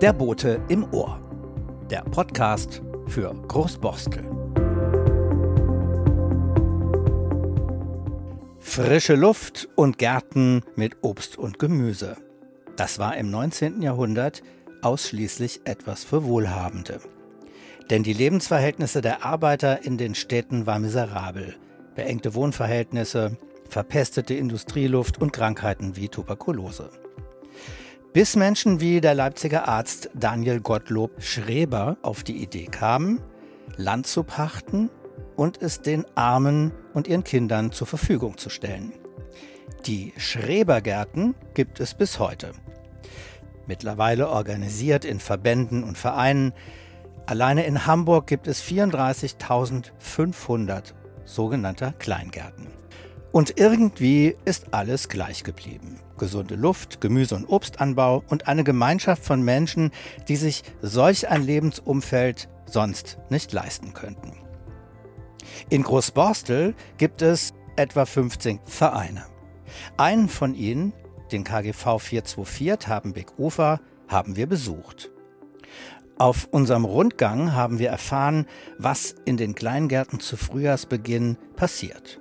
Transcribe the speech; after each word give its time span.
Der 0.00 0.12
Bote 0.12 0.60
im 0.68 0.84
Ohr. 0.92 1.20
Der 1.90 2.02
Podcast 2.02 2.82
für 3.06 3.34
Großborstel. 3.48 4.24
Frische 8.58 9.14
Luft 9.14 9.68
und 9.74 9.96
Gärten 9.96 10.60
mit 10.74 10.98
Obst 11.00 11.38
und 11.38 11.58
Gemüse. 11.58 12.16
Das 12.76 12.98
war 12.98 13.16
im 13.16 13.30
19. 13.30 13.80
Jahrhundert 13.80 14.42
ausschließlich 14.82 15.62
etwas 15.64 16.04
für 16.04 16.24
Wohlhabende. 16.24 17.00
Denn 17.88 18.02
die 18.02 18.12
Lebensverhältnisse 18.12 19.00
der 19.00 19.24
Arbeiter 19.24 19.84
in 19.84 19.96
den 19.96 20.14
Städten 20.14 20.66
waren 20.66 20.82
miserabel. 20.82 21.56
Beengte 21.94 22.34
Wohnverhältnisse, 22.34 23.38
verpestete 23.68 24.34
Industrieluft 24.34 25.22
und 25.22 25.32
Krankheiten 25.32 25.96
wie 25.96 26.08
Tuberkulose. 26.08 26.90
Bis 28.12 28.36
Menschen 28.36 28.80
wie 28.80 29.00
der 29.00 29.14
Leipziger 29.14 29.68
Arzt 29.68 30.10
Daniel 30.14 30.60
Gottlob 30.60 31.22
Schreber 31.22 31.96
auf 32.02 32.22
die 32.22 32.42
Idee 32.42 32.66
kamen, 32.66 33.20
Land 33.76 34.06
zu 34.06 34.22
pachten 34.22 34.90
und 35.36 35.60
es 35.60 35.82
den 35.82 36.06
Armen 36.14 36.72
und 36.94 37.08
ihren 37.08 37.24
Kindern 37.24 37.72
zur 37.72 37.86
Verfügung 37.86 38.38
zu 38.38 38.48
stellen. 38.48 38.92
Die 39.84 40.14
Schrebergärten 40.16 41.34
gibt 41.54 41.78
es 41.78 41.92
bis 41.94 42.18
heute. 42.18 42.52
Mittlerweile 43.66 44.30
organisiert 44.30 45.04
in 45.04 45.20
Verbänden 45.20 45.84
und 45.84 45.98
Vereinen. 45.98 46.54
Alleine 47.26 47.66
in 47.66 47.84
Hamburg 47.86 48.26
gibt 48.26 48.46
es 48.46 48.62
34.500 48.62 50.94
sogenannter 51.24 51.92
Kleingärten. 51.92 52.68
Und 53.36 53.60
irgendwie 53.60 54.34
ist 54.46 54.72
alles 54.72 55.10
gleich 55.10 55.44
geblieben. 55.44 56.00
Gesunde 56.16 56.54
Luft, 56.54 57.02
Gemüse- 57.02 57.34
und 57.34 57.44
Obstanbau 57.50 58.24
und 58.30 58.48
eine 58.48 58.64
Gemeinschaft 58.64 59.22
von 59.22 59.42
Menschen, 59.42 59.90
die 60.26 60.36
sich 60.36 60.62
solch 60.80 61.28
ein 61.28 61.42
Lebensumfeld 61.42 62.48
sonst 62.64 63.18
nicht 63.28 63.52
leisten 63.52 63.92
könnten. 63.92 64.38
In 65.68 65.82
Großborstel 65.82 66.74
gibt 66.96 67.20
es 67.20 67.52
etwa 67.76 68.06
15 68.06 68.60
Vereine. 68.64 69.26
Einen 69.98 70.30
von 70.30 70.54
ihnen, 70.54 70.94
den 71.30 71.44
KGV 71.44 71.98
424 71.98 72.78
Tabenbeck-Ufer, 72.78 73.82
haben 74.08 74.36
wir 74.36 74.46
besucht. 74.46 75.10
Auf 76.16 76.48
unserem 76.52 76.86
Rundgang 76.86 77.52
haben 77.52 77.80
wir 77.80 77.90
erfahren, 77.90 78.46
was 78.78 79.14
in 79.26 79.36
den 79.36 79.54
Kleingärten 79.54 80.20
zu 80.20 80.38
Frühjahrsbeginn 80.38 81.36
passiert. 81.54 82.18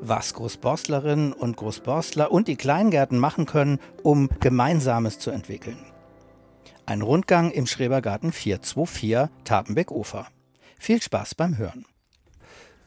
Was 0.00 0.34
Großborstlerinnen 0.34 1.32
und 1.32 1.56
Großborstler 1.56 2.32
und 2.32 2.48
die 2.48 2.56
Kleingärten 2.56 3.18
machen 3.18 3.46
können, 3.46 3.78
um 4.02 4.28
Gemeinsames 4.40 5.18
zu 5.18 5.30
entwickeln. 5.30 5.78
Ein 6.86 7.02
Rundgang 7.02 7.50
im 7.50 7.66
Schrebergarten 7.66 8.32
424 8.32 9.28
Tapenbeck-Ufer. 9.44 10.26
Viel 10.78 11.00
Spaß 11.00 11.34
beim 11.34 11.58
Hören. 11.58 11.84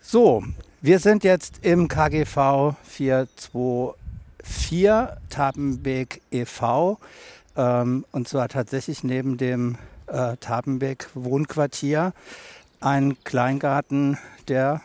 So, 0.02 0.44
wir 0.82 1.00
sind 1.00 1.24
jetzt 1.24 1.60
im 1.62 1.88
KGV 1.88 2.76
424 2.84 4.90
Tapenbeck 5.30 6.22
e.V. 6.32 7.00
Ähm, 7.56 8.06
und 8.12 8.28
zwar 8.28 8.50
tatsächlich 8.50 9.06
neben 9.06 9.38
dem 9.38 9.78
äh, 10.08 10.36
Tapenbeck 10.38 11.10
Wohnquartier. 11.14 12.14
Ein 12.82 13.24
Kleingarten, 13.24 14.18
der, 14.50 14.82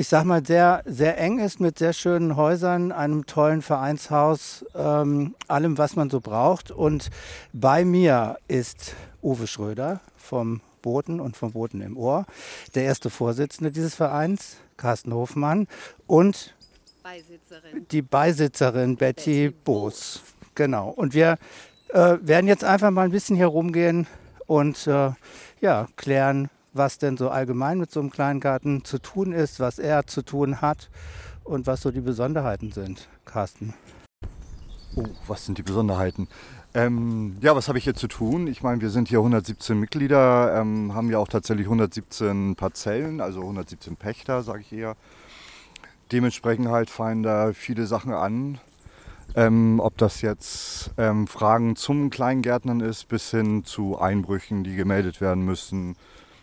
ich 0.00 0.08
sag 0.08 0.24
mal, 0.24 0.42
sehr, 0.42 0.82
sehr 0.86 1.18
eng 1.18 1.40
ist 1.40 1.60
mit 1.60 1.78
sehr 1.78 1.92
schönen 1.92 2.34
Häusern, 2.34 2.90
einem 2.90 3.26
tollen 3.26 3.60
Vereinshaus, 3.60 4.64
ähm, 4.74 5.34
allem, 5.46 5.76
was 5.76 5.94
man 5.94 6.08
so 6.08 6.20
braucht. 6.20 6.70
Und 6.70 7.10
bei 7.52 7.84
mir 7.84 8.38
ist 8.48 8.94
Uwe 9.22 9.46
Schröder 9.46 10.00
vom 10.16 10.62
Boten 10.80 11.20
und 11.20 11.36
vom 11.36 11.52
Boten 11.52 11.82
im 11.82 11.98
Ohr, 11.98 12.24
der 12.74 12.84
erste 12.84 13.10
Vorsitzende 13.10 13.70
dieses 13.70 13.94
Vereins, 13.94 14.56
Carsten 14.78 15.12
Hofmann, 15.12 15.68
und 16.06 16.54
Beisitzerin. 17.02 17.86
die 17.90 18.00
Beisitzerin 18.00 18.96
Betty, 18.96 19.48
Betty 19.48 19.56
Boos. 19.64 20.22
Genau. 20.54 20.88
Und 20.88 21.12
wir 21.12 21.36
äh, 21.90 22.16
werden 22.22 22.46
jetzt 22.46 22.64
einfach 22.64 22.90
mal 22.90 23.02
ein 23.02 23.10
bisschen 23.10 23.36
hier 23.36 23.48
rumgehen 23.48 24.06
und 24.46 24.86
äh, 24.86 25.10
ja, 25.60 25.88
klären, 25.96 26.48
was 26.72 26.98
denn 26.98 27.16
so 27.16 27.30
allgemein 27.30 27.78
mit 27.78 27.90
so 27.90 28.00
einem 28.00 28.10
kleinen 28.10 28.40
Garten 28.40 28.84
zu 28.84 28.98
tun 28.98 29.32
ist, 29.32 29.60
was 29.60 29.78
er 29.78 30.06
zu 30.06 30.22
tun 30.22 30.60
hat 30.60 30.90
und 31.44 31.66
was 31.66 31.82
so 31.82 31.90
die 31.90 32.00
Besonderheiten 32.00 32.72
sind. 32.72 33.08
Carsten. 33.24 33.74
Oh, 34.96 35.04
was 35.26 35.46
sind 35.46 35.58
die 35.58 35.62
Besonderheiten? 35.62 36.28
Ähm, 36.72 37.36
ja, 37.40 37.56
was 37.56 37.68
habe 37.68 37.78
ich 37.78 37.84
hier 37.84 37.94
zu 37.94 38.06
tun? 38.06 38.46
Ich 38.46 38.62
meine, 38.62 38.80
wir 38.80 38.90
sind 38.90 39.08
hier 39.08 39.18
117 39.18 39.78
Mitglieder, 39.78 40.56
ähm, 40.60 40.94
haben 40.94 41.10
ja 41.10 41.18
auch 41.18 41.28
tatsächlich 41.28 41.66
117 41.66 42.54
Parzellen, 42.54 43.20
also 43.20 43.40
117 43.40 43.96
Pächter, 43.96 44.42
sage 44.42 44.60
ich 44.60 44.72
eher. 44.72 44.96
Dementsprechend 46.12 46.68
halt 46.68 46.90
fallen 46.90 47.22
da 47.22 47.52
viele 47.52 47.86
Sachen 47.86 48.12
an. 48.12 48.58
Ähm, 49.36 49.78
ob 49.80 49.96
das 49.96 50.22
jetzt 50.22 50.90
ähm, 50.98 51.28
Fragen 51.28 51.76
zum 51.76 52.10
Kleingärtnern 52.10 52.80
ist, 52.80 53.06
bis 53.06 53.30
hin 53.30 53.64
zu 53.64 53.98
Einbrüchen, 53.98 54.64
die 54.64 54.74
gemeldet 54.74 55.20
werden 55.20 55.44
müssen, 55.44 55.96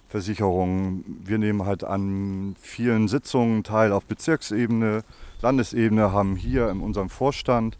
Versicherungen. 0.08 1.22
Wir 1.24 1.38
nehmen 1.38 1.66
halt 1.66 1.84
an 1.84 2.56
vielen 2.62 3.08
Sitzungen 3.08 3.64
teil 3.64 3.92
auf 3.92 4.06
Bezirksebene, 4.06 5.04
Landesebene, 5.42 6.12
haben 6.12 6.36
hier 6.36 6.70
in 6.70 6.82
unserem 6.82 7.10
Vorstand 7.10 7.78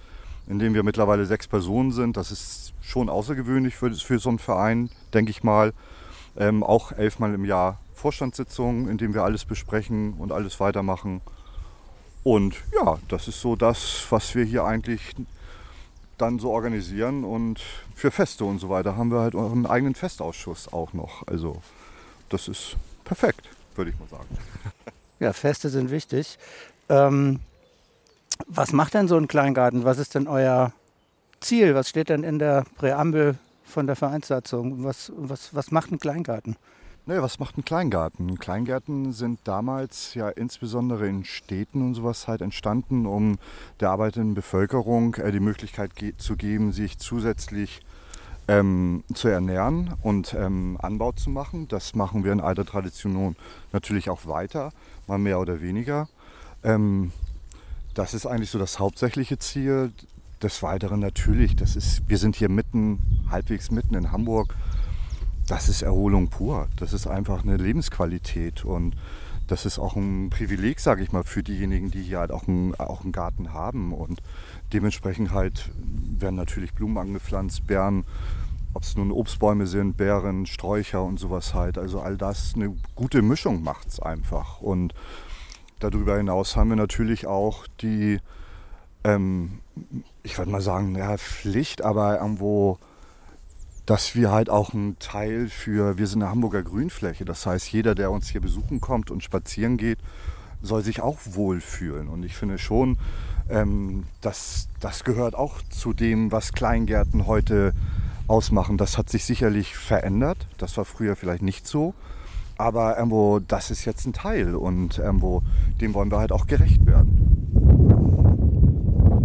in 0.48 0.60
dem 0.60 0.74
wir 0.74 0.84
mittlerweile 0.84 1.26
sechs 1.26 1.48
Personen 1.48 1.92
sind. 1.92 2.18
Das 2.18 2.32
ist 2.32 2.74
schon 2.82 3.10
außergewöhnlich 3.10 3.76
für, 3.76 3.94
für 3.94 4.20
so 4.20 4.30
einen 4.30 4.40
Verein, 4.40 4.90
denke 5.14 5.32
ich 5.32 5.44
mal. 5.44 5.74
Ähm, 6.38 6.64
auch 6.64 6.92
elfmal 6.92 7.34
im 7.34 7.46
Jahr 7.46 7.80
Vorstandssitzungen, 7.94 8.88
in 8.88 8.98
denen 8.98 9.14
wir 9.14 9.24
alles 9.24 9.44
besprechen 9.46 10.14
und 10.14 10.32
alles 10.32 10.60
weitermachen. 10.60 11.22
Und 12.24 12.56
ja, 12.74 12.98
das 13.08 13.28
ist 13.28 13.42
so 13.42 13.56
das, 13.56 14.06
was 14.10 14.36
wir 14.36 14.46
hier 14.46 14.64
eigentlich 14.64 15.16
dann 16.18 16.40
so 16.40 16.52
organisieren. 16.52 17.24
Und 17.24 17.62
für 17.94 18.12
Feste 18.12 18.46
und 18.46 18.60
so 18.60 18.70
weiter 18.70 18.96
haben 18.96 19.12
wir 19.12 19.20
halt 19.20 19.36
einen 19.36 19.66
eigenen 19.66 19.96
Festausschuss 19.96 20.72
auch 20.72 20.94
noch. 20.94 21.28
Also 21.28 21.62
das 22.30 22.48
ist 22.48 22.76
perfekt, 23.04 23.50
würde 23.76 23.92
ich 23.92 24.00
mal 24.00 24.08
sagen. 24.10 24.28
Ja, 25.20 25.34
Feste 25.34 25.70
sind 25.70 25.90
wichtig. 25.90 26.38
Ähm, 26.90 27.40
was 28.46 28.72
macht 28.72 28.94
denn 28.94 29.08
so 29.08 29.18
ein 29.18 29.28
Kleingarten? 29.28 29.84
Was 29.84 29.98
ist 29.98 30.14
denn 30.14 30.28
euer 30.28 30.74
Ziel? 31.40 31.74
Was 31.74 31.90
steht 31.90 32.10
denn 32.10 32.24
in 32.24 32.38
der 32.38 32.66
Präambel 32.78 33.40
von 33.66 33.88
der 33.88 33.96
Vereinssatzung? 33.96 34.84
Was, 34.84 35.12
was, 35.16 35.56
was 35.56 35.72
macht 35.72 35.92
ein 35.92 35.98
Kleingarten? 35.98 36.56
Naja, 37.08 37.22
was 37.22 37.40
macht 37.40 37.58
ein 37.58 37.64
Kleingarten? 37.64 38.38
Kleingärten 38.38 39.14
sind 39.14 39.40
damals 39.46 40.14
ja 40.14 40.28
insbesondere 40.28 41.08
in 41.08 41.24
Städten 41.24 41.82
und 41.82 41.94
sowas 41.94 42.28
halt 42.28 42.42
entstanden, 42.42 43.06
um 43.06 43.38
der 43.80 43.92
arbeitenden 43.92 44.34
Bevölkerung 44.34 45.16
äh, 45.16 45.32
die 45.32 45.40
Möglichkeit 45.40 45.92
zu 46.18 46.36
geben, 46.36 46.74
sich 46.74 47.00
zusätzlich 47.00 47.80
ähm, 48.48 49.04
zu 49.14 49.28
ernähren 49.28 49.94
und 50.02 50.34
ähm, 50.34 50.78
Anbau 50.82 51.12
zu 51.12 51.30
machen. 51.30 51.68
Das 51.68 51.96
machen 51.96 52.24
wir 52.24 52.32
in 52.32 52.42
alter 52.42 52.66
Tradition 52.66 53.36
natürlich 53.74 54.10
auch 54.10 54.26
weiter, 54.26 54.72
mal 55.08 55.18
mehr 55.18 55.40
oder 55.40 55.62
weniger. 55.62 56.08
Ähm, 56.64 57.12
das 57.94 58.14
ist 58.14 58.26
eigentlich 58.26 58.52
so 58.52 58.60
das 58.60 58.80
hauptsächliche 58.80 59.38
Ziel. 59.40 59.92
Des 60.40 60.62
Weiteren 60.62 61.00
natürlich, 61.00 61.56
das 61.56 61.76
ist, 61.76 62.08
wir 62.08 62.20
sind 62.20 62.36
hier 62.36 62.48
mitten, 62.48 63.26
halbwegs 63.32 63.72
mitten 63.72 63.96
in 63.96 64.12
Hamburg. 64.12 64.54
Das 65.48 65.68
ist 65.68 65.82
Erholung 65.82 66.30
pur. 66.30 66.68
Das 66.76 66.94
ist 66.94 67.08
einfach 67.08 67.42
eine 67.42 67.58
Lebensqualität 67.58 68.64
und 68.64 68.96
das 69.48 69.66
ist 69.66 69.80
auch 69.80 69.96
ein 69.96 70.30
Privileg, 70.30 70.80
sage 70.80 71.02
ich 71.02 71.12
mal, 71.12 71.24
für 71.24 71.42
diejenigen, 71.42 71.90
die 71.90 72.04
hier 72.04 72.20
halt 72.20 72.32
auch 72.32 72.48
einen, 72.48 72.76
auch 72.76 73.04
einen 73.04 73.14
Garten 73.14 73.54
haben. 73.54 73.94
Und 73.94 74.22
dementsprechend 74.74 75.32
halt 75.32 75.72
werden 76.20 76.36
natürlich 76.36 76.74
Blumen 76.74 76.98
angepflanzt, 76.98 77.68
Beeren, 77.68 78.06
ob 78.74 78.84
es 78.84 78.96
nun 78.96 79.12
Obstbäume 79.12 79.68
sind, 79.68 79.98
Beeren, 79.98 80.46
Sträucher 80.46 81.04
und 81.04 81.20
sowas 81.20 81.54
halt. 81.54 81.78
Also 81.78 82.02
all 82.02 82.18
das, 82.18 82.54
eine 82.56 82.76
gute 82.96 83.22
Mischung 83.22 83.64
macht 83.64 83.88
es 83.88 84.00
einfach. 84.00 84.62
Und 84.62 84.94
Darüber 85.80 86.18
hinaus 86.18 86.56
haben 86.56 86.70
wir 86.70 86.76
natürlich 86.76 87.28
auch 87.28 87.68
die, 87.82 88.20
ähm, 89.04 89.60
ich 90.24 90.38
würde 90.38 90.52
mal 90.52 90.62
sagen, 90.62 90.96
ja, 90.96 91.18
Pflicht, 91.18 91.84
aber 91.84 92.20
irgendwo, 92.20 92.80
dass 93.86 94.16
wir 94.16 94.32
halt 94.32 94.50
auch 94.50 94.74
einen 94.74 94.98
Teil 94.98 95.50
für, 95.50 96.00
wir 96.00 96.08
sind 96.08 96.24
eine 96.24 96.32
Hamburger 96.32 96.64
Grünfläche, 96.64 97.26
das 97.26 97.46
heißt, 97.46 97.72
jeder, 97.72 97.94
der 97.94 98.10
uns 98.10 98.28
hier 98.28 98.42
besuchen 98.42 98.82
kommt 98.82 99.12
und 99.12 99.24
spazieren 99.24 99.78
geht, 99.78 100.00
soll 100.64 100.84
sich 100.84 101.02
auch 101.02 101.20
wohlfühlen. 101.26 102.08
Und 102.08 102.24
ich 102.24 102.36
finde 102.36 102.58
schon, 102.58 102.98
ähm, 103.50 104.06
dass 104.22 104.68
das 104.80 105.04
gehört 105.04 105.36
auch 105.36 105.62
zu 105.70 105.94
dem, 105.94 106.32
was 106.32 106.54
Kleingärten 106.54 107.28
heute 107.28 107.74
ausmachen. 108.28 108.78
Das 108.78 108.98
hat 108.98 109.10
sich 109.10 109.26
sicherlich 109.26 109.76
verändert. 109.76 110.48
Das 110.58 110.78
war 110.78 110.86
früher 110.86 111.16
vielleicht 111.16 111.42
nicht 111.42 111.68
so. 111.68 111.94
Aber 112.58 112.98
irgendwo, 112.98 113.40
das 113.40 113.72
ist 113.72 113.86
jetzt 113.86 114.06
ein 114.06 114.14
Teil 114.14 114.56
und 114.56 114.98
irgendwo, 114.98 115.44
dem 115.80 115.94
wollen 115.94 116.12
wir 116.12 116.20
halt 116.20 116.32
auch 116.32 116.48
gerecht 116.48 116.86
werden. 116.86 117.24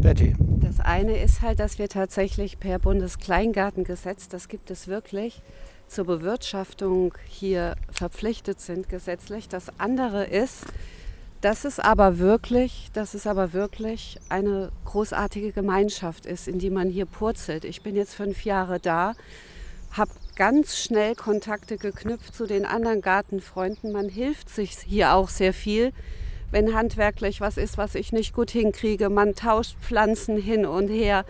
Betty. 0.00 0.34
Das 0.60 0.72
Das 0.72 0.86
eine 0.86 1.18
ist 1.18 1.42
halt, 1.42 1.60
dass 1.60 1.78
wir 1.78 1.90
tatsächlich 1.90 2.58
per 2.58 2.78
Bundeskleingartengesetz, 2.78 4.28
das 4.28 4.48
gibt 4.48 4.70
es 4.70 4.88
wirklich, 4.88 5.42
zur 5.86 6.06
Bewirtschaftung 6.06 7.12
hier 7.28 7.76
verpflichtet 7.90 8.58
sind 8.58 8.88
gesetzlich. 8.88 9.50
Das 9.50 9.78
andere 9.78 10.24
ist, 10.24 10.64
dass 11.42 11.64
es 11.64 11.80
aber 11.80 12.18
wirklich, 12.18 12.88
dass 12.92 13.14
es 13.14 13.26
aber 13.26 13.52
wirklich 13.52 14.16
eine 14.28 14.70
großartige 14.84 15.50
Gemeinschaft 15.50 16.24
ist, 16.24 16.46
in 16.46 16.60
die 16.60 16.70
man 16.70 16.88
hier 16.88 17.04
purzelt. 17.04 17.64
Ich 17.64 17.82
bin 17.82 17.96
jetzt 17.96 18.14
fünf 18.14 18.44
Jahre 18.44 18.78
da, 18.78 19.14
habe 19.90 20.12
ganz 20.36 20.78
schnell 20.78 21.16
Kontakte 21.16 21.78
geknüpft 21.78 22.34
zu 22.34 22.46
den 22.46 22.64
anderen 22.64 23.02
Gartenfreunden. 23.02 23.90
Man 23.90 24.08
hilft 24.08 24.50
sich 24.50 24.78
hier 24.86 25.14
auch 25.14 25.28
sehr 25.28 25.52
viel, 25.52 25.92
wenn 26.52 26.74
handwerklich 26.74 27.40
was 27.40 27.56
ist, 27.56 27.76
was 27.76 27.96
ich 27.96 28.12
nicht 28.12 28.32
gut 28.32 28.52
hinkriege. 28.52 29.10
Man 29.10 29.34
tauscht 29.34 29.76
Pflanzen 29.80 30.36
hin 30.36 30.64
und 30.64 30.88
her. 30.88 31.24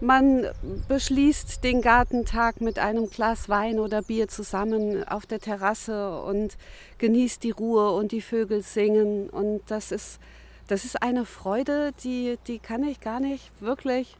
Man 0.00 0.46
beschließt 0.86 1.64
den 1.64 1.82
Gartentag 1.82 2.60
mit 2.60 2.78
einem 2.78 3.10
Glas 3.10 3.48
Wein 3.48 3.80
oder 3.80 4.00
Bier 4.02 4.28
zusammen 4.28 5.02
auf 5.02 5.26
der 5.26 5.40
Terrasse 5.40 6.20
und 6.22 6.56
genießt 6.98 7.42
die 7.42 7.50
Ruhe 7.50 7.90
und 7.90 8.12
die 8.12 8.20
Vögel 8.20 8.62
singen. 8.62 9.28
Und 9.28 9.62
das 9.66 9.90
ist, 9.90 10.20
das 10.68 10.84
ist 10.84 11.02
eine 11.02 11.24
Freude, 11.24 11.90
die, 12.04 12.38
die 12.46 12.60
kann 12.60 12.84
ich 12.84 13.00
gar 13.00 13.18
nicht 13.18 13.50
wirklich 13.60 14.16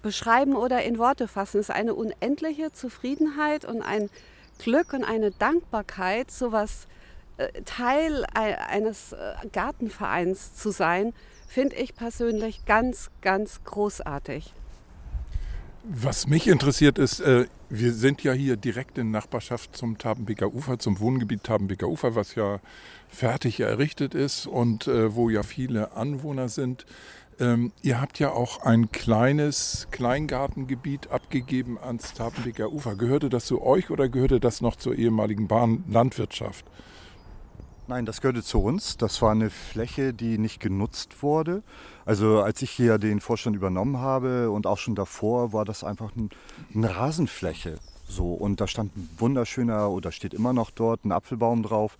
beschreiben 0.00 0.54
oder 0.54 0.84
in 0.84 0.96
Worte 0.96 1.26
fassen. 1.26 1.58
Es 1.58 1.70
ist 1.70 1.74
eine 1.74 1.94
unendliche 1.94 2.70
Zufriedenheit 2.72 3.64
und 3.64 3.82
ein 3.82 4.08
Glück 4.60 4.92
und 4.92 5.02
eine 5.02 5.32
Dankbarkeit, 5.32 6.30
sowas 6.30 6.86
äh, 7.38 7.48
Teil 7.64 8.24
eines 8.32 9.12
äh, 9.12 9.34
Gartenvereins 9.52 10.54
zu 10.54 10.70
sein, 10.70 11.14
finde 11.48 11.74
ich 11.74 11.96
persönlich 11.96 12.64
ganz, 12.64 13.10
ganz 13.22 13.64
großartig. 13.64 14.54
Was 15.88 16.26
mich 16.26 16.48
interessiert 16.48 16.98
ist, 16.98 17.20
äh, 17.20 17.46
wir 17.68 17.92
sind 17.92 18.24
ja 18.24 18.32
hier 18.32 18.56
direkt 18.56 18.98
in 18.98 19.12
Nachbarschaft 19.12 19.76
zum 19.76 19.98
Tabenbeker 19.98 20.52
Ufer, 20.52 20.80
zum 20.80 20.98
Wohngebiet 20.98 21.44
Tabenbeker 21.44 21.86
Ufer, 21.86 22.16
was 22.16 22.34
ja 22.34 22.58
fertig 23.08 23.60
errichtet 23.60 24.12
ist 24.12 24.48
und 24.48 24.88
äh, 24.88 25.14
wo 25.14 25.30
ja 25.30 25.44
viele 25.44 25.92
Anwohner 25.92 26.48
sind. 26.48 26.86
Ähm, 27.38 27.70
ihr 27.82 28.00
habt 28.00 28.18
ja 28.18 28.32
auch 28.32 28.62
ein 28.62 28.90
kleines 28.90 29.86
Kleingartengebiet 29.92 31.12
abgegeben 31.12 31.78
ans 31.78 32.14
Tabenbeker 32.14 32.72
Ufer. 32.72 32.96
Gehörte 32.96 33.28
das 33.28 33.46
zu 33.46 33.62
euch 33.62 33.88
oder 33.90 34.08
gehörte 34.08 34.40
das 34.40 34.60
noch 34.60 34.74
zur 34.74 34.96
ehemaligen 34.96 35.46
Bahnlandwirtschaft? 35.46 36.64
Nein, 37.88 38.04
das 38.04 38.20
gehörte 38.20 38.42
zu 38.42 38.60
uns. 38.60 38.96
Das 38.96 39.22
war 39.22 39.30
eine 39.30 39.48
Fläche, 39.48 40.12
die 40.12 40.38
nicht 40.38 40.58
genutzt 40.58 41.22
wurde. 41.22 41.62
Also 42.04 42.40
als 42.42 42.60
ich 42.62 42.70
hier 42.72 42.98
den 42.98 43.20
Vorstand 43.20 43.54
übernommen 43.54 43.98
habe 43.98 44.50
und 44.50 44.66
auch 44.66 44.78
schon 44.78 44.96
davor, 44.96 45.52
war 45.52 45.64
das 45.64 45.84
einfach 45.84 46.14
ein, 46.16 46.30
eine 46.74 46.96
Rasenfläche. 46.96 47.78
So, 48.08 48.32
und 48.34 48.60
da 48.60 48.66
stand 48.66 48.96
ein 48.96 49.08
wunderschöner, 49.18 49.90
oder 49.90 50.10
steht 50.10 50.34
immer 50.34 50.52
noch 50.52 50.72
dort, 50.72 51.04
ein 51.04 51.12
Apfelbaum 51.12 51.62
drauf. 51.62 51.96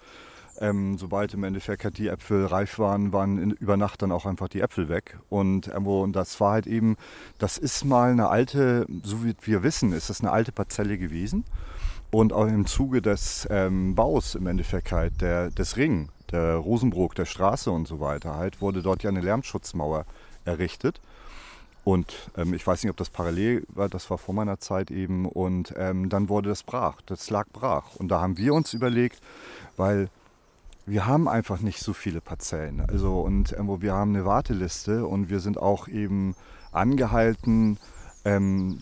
Ähm, 0.59 0.99
sobald 0.99 1.35
im 1.35 1.45
Endeffekt 1.45 1.85
halt 1.85 1.99
die 1.99 2.09
Äpfel 2.09 2.47
reif 2.47 2.79
waren, 2.79 3.13
waren 3.13 3.39
in, 3.39 3.51
über 3.51 3.77
Nacht 3.77 4.03
dann 4.03 4.11
auch 4.11 4.27
einfach 4.27 4.49
die 4.49 4.63
Äpfel 4.63 4.89
weg. 4.89 5.19
Und, 5.29 5.69
ähm, 5.69 5.87
und 5.87 6.17
das 6.17 6.41
war 6.41 6.53
halt 6.53 6.67
eben, 6.67 6.97
das 7.39 7.59
ist 7.59 7.85
mal 7.85 8.11
eine 8.11 8.29
alte, 8.29 8.87
so 9.05 9.25
wie 9.25 9.35
wir 9.43 9.63
wissen, 9.63 9.93
ist 9.93 10.11
das 10.11 10.21
eine 10.21 10.33
alte 10.33 10.51
Parzelle 10.51 10.99
gewesen. 10.99 11.45
Und 12.11 12.33
auch 12.33 12.47
im 12.47 12.67
Zuge 12.67 13.03
des 13.03 13.47
ähm, 13.51 13.95
Baus 13.95 14.35
im 14.35 14.47
Endeffekt 14.47 14.93
halt 14.93 15.21
der, 15.21 15.51
des 15.51 15.77
Ring, 15.77 16.09
der 16.31 16.57
Rosenbrook, 16.57 17.15
der 17.15 17.25
Straße 17.25 17.71
und 17.71 17.87
so 17.89 18.01
weiter, 18.01 18.37
halt 18.37 18.61
wurde 18.61 18.83
dort 18.83 19.03
ja 19.03 19.11
eine 19.11 19.21
Lärmschutzmauer 19.21 20.07
errichtet. 20.45 21.01
Und 21.85 22.31
ähm, 22.37 22.53
ich 22.55 22.67
weiß 22.67 22.83
nicht, 22.83 22.91
ob 22.91 22.97
das 22.97 23.11
parallel 23.11 23.65
war, 23.69 23.89
das 23.89 24.11
war 24.11 24.19
vor 24.19 24.35
meiner 24.35 24.59
Zeit 24.59 24.91
eben. 24.91 25.27
Und 25.27 25.73
ähm, 25.77 26.09
dann 26.09 26.29
wurde 26.29 26.49
das 26.49 26.63
brach, 26.63 27.01
das 27.07 27.31
lag 27.31 27.47
brach. 27.53 27.95
Und 27.97 28.09
da 28.09 28.21
haben 28.21 28.39
wir 28.39 28.55
uns 28.55 28.75
überlegt, 28.75 29.21
weil 29.77 30.09
wir 30.85 31.07
haben 31.07 31.29
einfach 31.29 31.61
nicht 31.61 31.81
so 31.81 31.93
viele 31.93 32.21
Parzellen. 32.21 32.81
Also 32.81 33.21
und 33.21 33.53
ähm, 33.59 33.83
wir 33.83 33.93
haben 33.93 34.15
eine 34.15 34.25
Warteliste 34.25 35.07
und 35.07 35.29
wir 35.29 35.41
sind 35.41 35.59
auch 35.59 35.89
eben 35.89 36.35
angehalten, 36.73 37.79
ähm, 38.25 38.81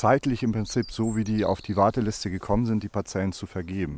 zeitlich 0.00 0.42
im 0.42 0.52
Prinzip 0.52 0.90
so, 0.90 1.14
wie 1.14 1.24
die 1.24 1.44
auf 1.44 1.60
die 1.60 1.76
Warteliste 1.76 2.30
gekommen 2.30 2.64
sind, 2.64 2.82
die 2.82 2.88
Parzellen 2.88 3.32
zu 3.32 3.44
vergeben. 3.44 3.96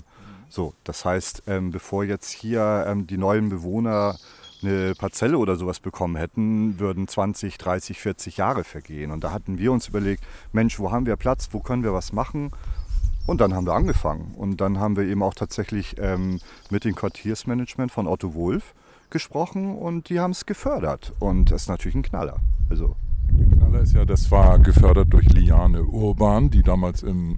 So, 0.49 0.75
das 0.83 1.05
heißt, 1.05 1.45
ähm, 1.47 1.71
bevor 1.71 2.03
jetzt 2.03 2.31
hier 2.31 2.85
ähm, 2.89 3.07
die 3.07 3.17
neuen 3.17 3.51
Bewohner 3.51 4.17
eine 4.63 4.95
Parzelle 4.97 5.39
oder 5.39 5.55
sowas 5.55 5.79
bekommen 5.79 6.17
hätten, 6.17 6.81
würden 6.81 7.07
20, 7.07 7.57
30, 7.57 8.01
40 8.01 8.37
Jahre 8.37 8.65
vergehen. 8.65 9.13
Und 9.13 9.23
da 9.23 9.31
hatten 9.31 9.59
wir 9.59 9.71
uns 9.71 9.87
überlegt, 9.87 10.25
Mensch, 10.53 10.81
wo 10.81 10.91
haben 10.91 11.07
wir 11.07 11.15
Platz, 11.15 11.51
wo 11.53 11.61
können 11.61 11.85
wir 11.85 11.95
was 11.95 12.13
machen? 12.13 12.51
Und 13.29 13.41
dann 13.41 13.55
haben 13.55 13.67
wir 13.67 13.75
angefangen. 13.75 14.35
Und 14.37 14.61
dann 14.61 14.81
haben 14.81 14.97
wir 14.97 15.05
eben 15.05 15.23
auch 15.23 15.35
tatsächlich 15.35 15.95
ähm, 16.01 16.41
mit 16.69 16.85
dem 16.85 16.97
Quartiersmanagement 16.97 17.93
von 17.93 18.09
Otto 18.09 18.35
Wolf 18.35 18.75
gesprochen 19.11 19.77
und 19.77 20.09
die 20.09 20.19
haben 20.19 20.33
es 20.33 20.47
gefördert. 20.47 21.13
Und 21.21 21.53
das 21.53 21.63
ist 21.63 21.69
natürlich 21.69 21.95
ein 21.95 22.03
Knaller. 22.03 22.41
Also 22.71 22.97
Knaller 23.73 23.85
ist 23.85 23.95
ja, 23.95 24.05
das 24.05 24.31
war 24.31 24.59
gefördert 24.59 25.13
durch 25.13 25.29
Liane 25.33 25.83
Urban, 25.83 26.51
die 26.51 26.63
damals 26.63 27.03
im 27.03 27.37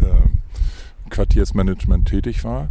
äh, 0.00 1.10
Quartiersmanagement 1.10 2.06
tätig 2.06 2.44
war. 2.44 2.68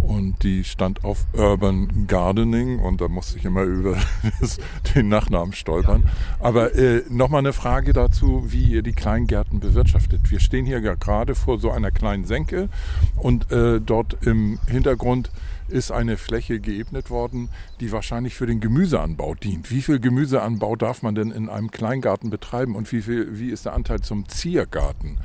Und 0.00 0.42
die 0.42 0.64
stand 0.64 1.04
auf 1.04 1.26
Urban 1.32 2.06
Gardening 2.06 2.78
und 2.78 3.00
da 3.00 3.08
musste 3.08 3.38
ich 3.38 3.44
immer 3.44 3.62
über 3.62 3.96
das, 4.40 4.58
den 4.94 5.08
Nachnamen 5.08 5.52
stolpern. 5.52 6.04
Aber 6.40 6.74
äh, 6.74 7.02
nochmal 7.10 7.40
eine 7.40 7.52
Frage 7.52 7.92
dazu, 7.92 8.44
wie 8.48 8.64
ihr 8.64 8.82
die 8.82 8.92
Kleingärten 8.92 9.60
bewirtschaftet. 9.60 10.30
Wir 10.30 10.40
stehen 10.40 10.66
hier 10.66 10.80
ja 10.80 10.94
gerade 10.94 11.34
vor 11.34 11.58
so 11.58 11.70
einer 11.70 11.90
kleinen 11.90 12.24
Senke 12.24 12.68
und 13.16 13.52
äh, 13.52 13.80
dort 13.80 14.16
im 14.26 14.58
Hintergrund 14.66 15.30
ist 15.68 15.90
eine 15.90 16.16
Fläche 16.16 16.60
geebnet 16.60 17.10
worden, 17.10 17.50
die 17.80 17.92
wahrscheinlich 17.92 18.34
für 18.34 18.46
den 18.46 18.60
Gemüseanbau 18.60 19.34
dient. 19.34 19.70
Wie 19.70 19.82
viel 19.82 20.00
Gemüseanbau 20.00 20.76
darf 20.76 21.02
man 21.02 21.14
denn 21.14 21.30
in 21.30 21.48
einem 21.48 21.70
Kleingarten 21.70 22.30
betreiben 22.30 22.74
und 22.74 22.90
wie, 22.92 23.02
viel, 23.02 23.38
wie 23.38 23.50
ist 23.50 23.66
der 23.66 23.74
Anteil 23.74 24.00
zum 24.00 24.28
Ziergarten? 24.28 25.18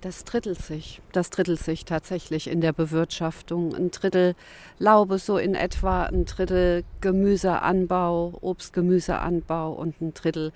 Das 0.00 0.24
drittelt 0.24 0.60
sich. 0.60 1.00
Das 1.12 1.30
drittelt 1.30 1.60
sich 1.60 1.84
tatsächlich 1.84 2.50
in 2.50 2.60
der 2.60 2.72
Bewirtschaftung. 2.72 3.72
Ein 3.72 3.92
Drittel 3.92 4.34
Laube 4.80 5.18
so 5.18 5.38
in 5.38 5.54
etwa, 5.54 6.04
ein 6.04 6.24
Drittel 6.24 6.82
Gemüseanbau, 7.00 8.38
Obstgemüseanbau 8.40 9.72
und 9.72 10.00
ein 10.00 10.12
Drittel 10.12 10.52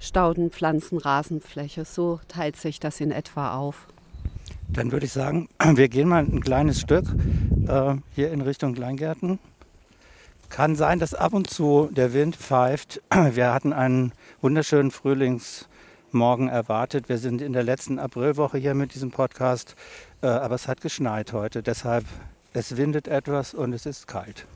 Stauden, 0.00 0.50
Pflanzen, 0.50 0.96
Rasenfläche. 0.96 1.84
So 1.84 2.20
teilt 2.28 2.56
sich 2.56 2.80
das 2.80 3.00
in 3.00 3.10
etwa 3.10 3.54
auf. 3.54 3.88
Dann 4.72 4.90
würde 4.90 5.06
ich 5.06 5.12
sagen, 5.12 5.48
wir 5.74 5.88
gehen 5.88 6.08
mal 6.08 6.24
ein 6.24 6.40
kleines 6.40 6.80
Stück 6.80 7.04
äh, 7.68 7.94
hier 8.14 8.32
in 8.32 8.40
Richtung 8.40 8.74
Kleingärten. 8.74 9.38
Kann 10.48 10.76
sein, 10.76 10.98
dass 10.98 11.14
ab 11.14 11.34
und 11.34 11.48
zu 11.48 11.88
der 11.92 12.12
Wind 12.12 12.36
pfeift. 12.36 13.02
Wir 13.10 13.54
hatten 13.54 13.72
einen 13.72 14.12
wunderschönen 14.42 14.90
Frühlingsmorgen 14.90 16.48
erwartet. 16.48 17.08
Wir 17.08 17.16
sind 17.16 17.40
in 17.40 17.54
der 17.54 17.62
letzten 17.62 17.98
Aprilwoche 17.98 18.58
hier 18.58 18.74
mit 18.74 18.94
diesem 18.94 19.10
Podcast, 19.10 19.76
äh, 20.20 20.26
aber 20.26 20.54
es 20.54 20.68
hat 20.68 20.82
geschneit 20.82 21.32
heute. 21.32 21.62
Deshalb, 21.62 22.04
es 22.52 22.76
windet 22.76 23.08
etwas 23.08 23.54
und 23.54 23.72
es 23.72 23.86
ist 23.86 24.06
kalt. 24.08 24.46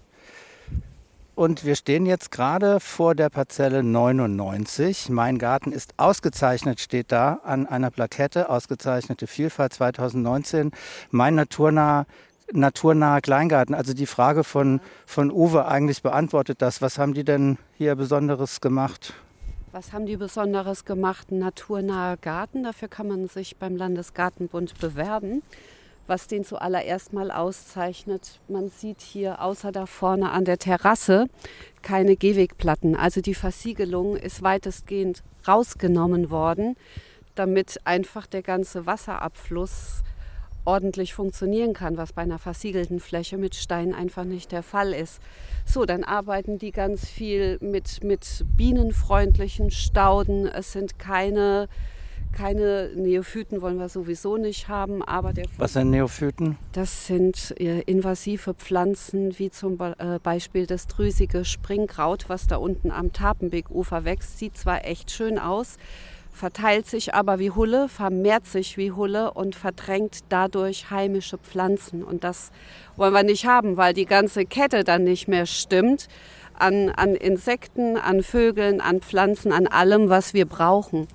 Und 1.36 1.66
wir 1.66 1.76
stehen 1.76 2.06
jetzt 2.06 2.30
gerade 2.30 2.80
vor 2.80 3.14
der 3.14 3.28
Parzelle 3.28 3.82
99. 3.82 5.10
Mein 5.10 5.36
Garten 5.36 5.70
ist 5.70 5.92
ausgezeichnet, 5.98 6.80
steht 6.80 7.12
da 7.12 7.40
an 7.44 7.66
einer 7.66 7.90
Plakette, 7.90 8.48
ausgezeichnete 8.48 9.26
Vielfalt 9.26 9.74
2019. 9.74 10.70
Mein 11.10 11.34
naturnah 11.34 12.06
naturnaher 12.54 13.20
Kleingarten. 13.20 13.74
Also 13.74 13.92
die 13.92 14.06
Frage 14.06 14.44
von, 14.44 14.80
von 15.04 15.30
Uwe 15.30 15.66
eigentlich 15.68 16.02
beantwortet 16.02 16.62
das. 16.62 16.80
Was 16.80 16.96
haben 16.96 17.12
die 17.12 17.24
denn 17.24 17.58
hier 17.76 17.96
Besonderes 17.96 18.62
gemacht? 18.62 19.12
Was 19.72 19.92
haben 19.92 20.06
die 20.06 20.16
Besonderes 20.16 20.86
gemacht? 20.86 21.30
Ein 21.30 21.40
naturnaher 21.40 22.16
Garten. 22.16 22.62
Dafür 22.62 22.88
kann 22.88 23.08
man 23.08 23.28
sich 23.28 23.58
beim 23.58 23.76
Landesgartenbund 23.76 24.80
bewerben 24.80 25.42
was 26.06 26.26
den 26.26 26.44
zuallererst 26.44 27.12
mal 27.12 27.30
auszeichnet. 27.30 28.40
Man 28.48 28.68
sieht 28.68 29.00
hier 29.00 29.40
außer 29.40 29.72
da 29.72 29.86
vorne 29.86 30.30
an 30.30 30.44
der 30.44 30.58
Terrasse 30.58 31.26
keine 31.82 32.16
Gehwegplatten. 32.16 32.96
Also 32.96 33.20
die 33.20 33.34
Versiegelung 33.34 34.16
ist 34.16 34.42
weitestgehend 34.42 35.22
rausgenommen 35.46 36.30
worden, 36.30 36.76
damit 37.34 37.80
einfach 37.84 38.26
der 38.26 38.42
ganze 38.42 38.86
Wasserabfluss 38.86 40.02
ordentlich 40.64 41.14
funktionieren 41.14 41.72
kann, 41.72 41.96
was 41.96 42.12
bei 42.12 42.22
einer 42.22 42.38
versiegelten 42.38 42.98
Fläche 43.00 43.38
mit 43.38 43.54
Stein 43.54 43.94
einfach 43.94 44.24
nicht 44.24 44.52
der 44.52 44.62
Fall 44.62 44.92
ist. 44.92 45.20
So, 45.64 45.84
dann 45.84 46.04
arbeiten 46.04 46.58
die 46.58 46.72
ganz 46.72 47.08
viel 47.08 47.58
mit, 47.60 48.02
mit 48.02 48.44
bienenfreundlichen 48.56 49.70
Stauden. 49.70 50.46
Es 50.46 50.72
sind 50.72 50.98
keine 50.98 51.68
keine 52.36 52.90
Neophyten 52.94 53.62
wollen 53.62 53.78
wir 53.78 53.88
sowieso 53.88 54.36
nicht 54.36 54.68
haben, 54.68 55.02
aber 55.02 55.32
der 55.32 55.46
Was 55.56 55.72
sind 55.72 55.90
Neophyten? 55.90 56.58
Das 56.72 57.06
sind 57.06 57.54
äh, 57.58 57.80
invasive 57.80 58.52
Pflanzen, 58.52 59.38
wie 59.38 59.50
zum 59.50 59.78
äh, 59.80 60.18
Beispiel 60.22 60.66
das 60.66 60.86
drüsige 60.86 61.46
Springkraut, 61.46 62.28
was 62.28 62.46
da 62.46 62.56
unten 62.56 62.90
am 62.90 63.14
Tapenbeekufer 63.14 64.04
wächst. 64.04 64.38
Sieht 64.38 64.58
zwar 64.58 64.84
echt 64.84 65.10
schön 65.10 65.38
aus, 65.38 65.78
verteilt 66.30 66.86
sich 66.86 67.14
aber 67.14 67.38
wie 67.38 67.50
Hulle, 67.50 67.88
vermehrt 67.88 68.44
sich 68.44 68.76
wie 68.76 68.92
Hulle 68.92 69.32
und 69.32 69.54
verdrängt 69.56 70.18
dadurch 70.28 70.90
heimische 70.90 71.38
Pflanzen. 71.38 72.04
Und 72.04 72.22
das 72.22 72.50
wollen 72.96 73.14
wir 73.14 73.22
nicht 73.22 73.46
haben, 73.46 73.78
weil 73.78 73.94
die 73.94 74.04
ganze 74.04 74.44
Kette 74.44 74.84
dann 74.84 75.04
nicht 75.04 75.26
mehr 75.26 75.46
stimmt 75.46 76.08
an, 76.52 76.90
an 76.90 77.14
Insekten, 77.14 77.96
an 77.96 78.22
Vögeln, 78.22 78.82
an 78.82 79.00
Pflanzen, 79.00 79.52
an 79.52 79.66
allem, 79.66 80.10
was 80.10 80.34
wir 80.34 80.44
brauchen. 80.44 81.08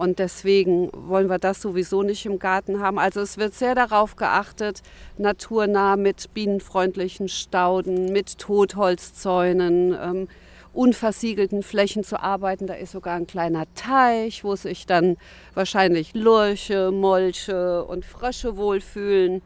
Und 0.00 0.18
deswegen 0.18 0.88
wollen 0.94 1.28
wir 1.28 1.38
das 1.38 1.60
sowieso 1.60 2.02
nicht 2.02 2.24
im 2.24 2.38
Garten 2.38 2.80
haben. 2.80 2.98
Also 2.98 3.20
es 3.20 3.36
wird 3.36 3.52
sehr 3.52 3.74
darauf 3.74 4.16
geachtet, 4.16 4.80
naturnah 5.18 5.96
mit 5.96 6.32
bienenfreundlichen 6.32 7.28
Stauden, 7.28 8.10
mit 8.10 8.38
Totholzzäunen, 8.38 9.94
ähm, 10.02 10.28
unversiegelten 10.72 11.62
Flächen 11.62 12.02
zu 12.02 12.18
arbeiten. 12.18 12.66
Da 12.66 12.72
ist 12.72 12.92
sogar 12.92 13.14
ein 13.14 13.26
kleiner 13.26 13.66
Teich, 13.74 14.42
wo 14.42 14.56
sich 14.56 14.86
dann 14.86 15.18
wahrscheinlich 15.52 16.14
Lurche, 16.14 16.92
Molche 16.92 17.84
und 17.84 18.06
Frösche 18.06 18.56
wohlfühlen. 18.56 19.42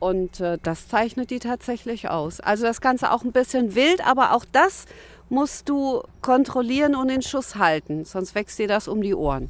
Und 0.00 0.40
äh, 0.40 0.58
das 0.62 0.88
zeichnet 0.88 1.30
die 1.30 1.38
tatsächlich 1.38 2.10
aus. 2.10 2.40
Also 2.40 2.64
das 2.64 2.82
Ganze 2.82 3.10
auch 3.10 3.24
ein 3.24 3.32
bisschen 3.32 3.74
wild, 3.74 4.06
aber 4.06 4.34
auch 4.34 4.44
das 4.52 4.84
musst 5.30 5.70
du 5.70 6.02
kontrollieren 6.20 6.94
und 6.94 7.08
in 7.08 7.22
Schuss 7.22 7.56
halten, 7.56 8.04
sonst 8.04 8.34
wächst 8.34 8.58
dir 8.58 8.68
das 8.68 8.86
um 8.86 9.00
die 9.00 9.14
Ohren. 9.14 9.48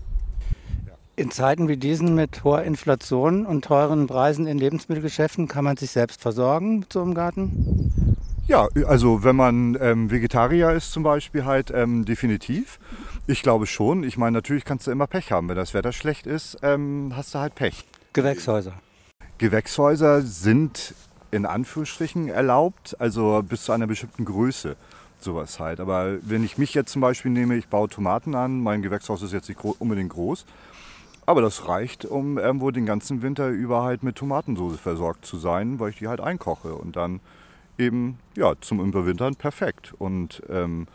In 1.18 1.32
Zeiten 1.32 1.66
wie 1.66 1.76
diesen 1.76 2.14
mit 2.14 2.44
hoher 2.44 2.62
Inflation 2.62 3.44
und 3.44 3.64
teuren 3.64 4.06
Preisen 4.06 4.46
in 4.46 4.56
Lebensmittelgeschäften 4.56 5.48
kann 5.48 5.64
man 5.64 5.76
sich 5.76 5.90
selbst 5.90 6.22
versorgen 6.22 6.78
mit 6.78 6.92
so 6.92 7.02
einem 7.02 7.14
Garten? 7.14 8.14
Ja, 8.46 8.68
also 8.87 9.25
wenn 9.25 9.34
man 9.34 9.76
ähm, 9.80 10.12
Vegetarier 10.12 10.70
ist 10.70 10.92
zum 10.92 11.02
Beispiel 11.02 11.44
halt 11.44 11.72
ähm, 11.75 12.04
definitiv. 12.04 12.78
Ich 13.26 13.42
glaube 13.42 13.66
schon. 13.66 14.04
Ich 14.04 14.16
meine, 14.16 14.37
natürlich 14.37 14.64
kannst 14.64 14.87
du 14.87 14.92
immer 14.92 15.08
Pech 15.08 15.32
haben. 15.32 15.48
Wenn 15.48 15.56
das 15.56 15.75
Wetter 15.75 15.90
schlecht 15.90 16.25
ist, 16.25 16.56
ähm, 16.62 17.12
hast 17.16 17.34
du 17.34 17.40
halt 17.40 17.56
Pech. 17.56 17.84
Gewächshäuser. 18.12 18.75
Gewächshäuser 19.38 20.22
sind 20.22 20.94
in 21.32 21.46
Anführungsstrichen 21.46 22.28
erlaubt, 22.28 22.94
also 23.00 23.42
bis 23.42 23.64
zu 23.64 23.72
einer 23.72 23.88
bestimmten 23.88 24.25
Größe. 24.25 24.76
Sowas 25.18 25.58
halt. 25.58 25.80
Aber 25.80 26.18
wenn 26.22 26.44
ich 26.44 26.58
mich 26.58 26.75
jetzt 26.75 26.92
zum 26.92 27.02
Beispiel 27.02 27.32
nehme, 27.32 27.56
ich 27.56 27.66
baue 27.66 27.88
Tomaten 27.88 28.37
an, 28.37 28.60
mein 28.60 28.82
Gewächshaus 28.82 29.20
ist 29.22 29.32
jetzt 29.32 29.48
nicht 29.48 29.58
unbedingt 29.64 30.10
groß, 30.10 30.46
aber 31.28 31.42
das 31.42 31.68
reicht, 31.68 32.06
um 32.06 32.38
irgendwo 32.38 32.70
den 32.70 32.87
ganzen 32.87 33.20
Winter 33.20 33.49
über 33.50 33.82
halt 33.82 34.02
mit 34.02 34.16
Tomatensauce 34.16 34.80
versorgt 34.80 35.26
zu 35.26 35.37
sein, 35.37 35.78
weil 35.78 35.90
ich 35.90 35.99
die 35.99 36.08
halt 36.08 36.23
einkoche 36.23 36.75
und 36.75 36.97
dann 36.97 37.20
eben 37.76 38.18
ja 38.35 38.54
zum 38.62 38.80
Überwintern 38.80 39.37
perfekt. 39.37 39.92
Und 39.99 40.42
ähm, 40.49 40.87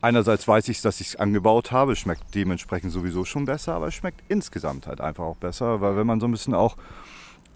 einerseits 0.00 0.46
weiß 0.46 0.68
ich, 0.68 0.82
dass 0.82 1.00
ich 1.00 1.08
es 1.08 1.16
angebaut 1.16 1.72
habe, 1.72 1.96
schmeckt 1.96 2.32
dementsprechend 2.32 2.92
sowieso 2.92 3.24
schon 3.24 3.44
besser, 3.44 3.74
aber 3.74 3.88
es 3.88 3.94
schmeckt 3.94 4.22
insgesamt 4.28 4.86
halt 4.86 5.00
einfach 5.00 5.24
auch 5.24 5.36
besser, 5.36 5.80
weil 5.80 5.96
wenn 5.96 6.06
man 6.06 6.20
so 6.20 6.28
ein 6.28 6.30
bisschen 6.30 6.54
auch 6.54 6.76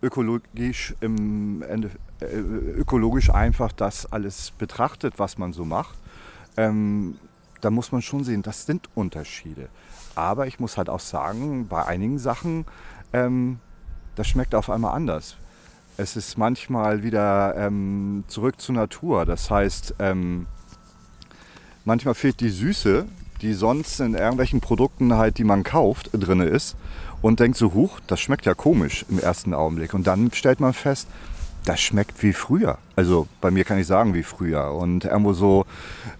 ökologisch, 0.02 0.96
im 1.00 1.62
Ende, 1.62 1.92
äh, 2.18 2.26
ökologisch 2.26 3.30
einfach 3.30 3.70
das 3.70 4.12
alles 4.12 4.50
betrachtet, 4.58 5.20
was 5.20 5.38
man 5.38 5.52
so 5.52 5.64
macht, 5.64 5.96
ähm, 6.56 7.18
da 7.60 7.70
muss 7.70 7.92
man 7.92 8.02
schon 8.02 8.24
sehen, 8.24 8.42
das 8.42 8.66
sind 8.66 8.88
Unterschiede. 8.96 9.68
Aber 10.14 10.46
ich 10.46 10.60
muss 10.60 10.76
halt 10.76 10.88
auch 10.88 11.00
sagen, 11.00 11.66
bei 11.68 11.84
einigen 11.84 12.18
Sachen, 12.18 12.66
ähm, 13.12 13.58
das 14.14 14.28
schmeckt 14.28 14.54
auf 14.54 14.70
einmal 14.70 14.94
anders. 14.94 15.36
Es 15.96 16.16
ist 16.16 16.38
manchmal 16.38 17.02
wieder 17.02 17.54
ähm, 17.56 18.24
zurück 18.28 18.60
zur 18.60 18.74
Natur. 18.74 19.26
Das 19.26 19.50
heißt, 19.50 19.94
ähm, 19.98 20.46
manchmal 21.84 22.14
fehlt 22.14 22.40
die 22.40 22.48
Süße, 22.48 23.06
die 23.40 23.54
sonst 23.54 24.00
in 24.00 24.14
irgendwelchen 24.14 24.60
Produkten 24.60 25.14
halt, 25.14 25.38
die 25.38 25.44
man 25.44 25.62
kauft, 25.62 26.10
drin 26.12 26.40
ist 26.40 26.76
und 27.22 27.40
denkt 27.40 27.56
so, 27.56 27.74
huch, 27.74 28.00
das 28.06 28.20
schmeckt 28.20 28.46
ja 28.46 28.54
komisch 28.54 29.04
im 29.08 29.18
ersten 29.18 29.54
Augenblick. 29.54 29.94
Und 29.94 30.06
dann 30.06 30.32
stellt 30.32 30.60
man 30.60 30.72
fest, 30.72 31.08
das 31.64 31.80
schmeckt 31.80 32.22
wie 32.22 32.32
früher. 32.32 32.78
Also 32.96 33.26
bei 33.40 33.50
mir 33.50 33.64
kann 33.64 33.78
ich 33.78 33.86
sagen 33.86 34.14
wie 34.14 34.22
früher. 34.22 34.72
Und 34.72 35.04
irgendwo 35.04 35.32
so, 35.32 35.66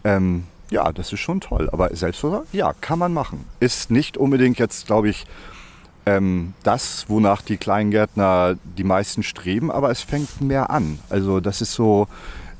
ähm, 0.04 0.44
ja, 0.70 0.92
das 0.92 1.12
ist 1.12 1.20
schon 1.20 1.40
toll. 1.40 1.68
Aber 1.72 1.94
Selbstversorgung, 1.94 2.46
ja, 2.52 2.72
kann 2.80 2.98
man 2.98 3.12
machen. 3.12 3.44
Ist 3.60 3.90
nicht 3.90 4.16
unbedingt 4.16 4.58
jetzt, 4.58 4.86
glaube 4.86 5.08
ich, 5.08 5.26
ähm, 6.06 6.54
das, 6.62 7.06
wonach 7.08 7.42
die 7.42 7.56
Kleingärtner 7.56 8.56
die 8.76 8.84
meisten 8.84 9.22
streben, 9.22 9.70
aber 9.70 9.90
es 9.90 10.02
fängt 10.02 10.40
mehr 10.40 10.70
an. 10.70 10.98
Also 11.08 11.40
das 11.40 11.60
ist 11.60 11.72
so, 11.72 12.08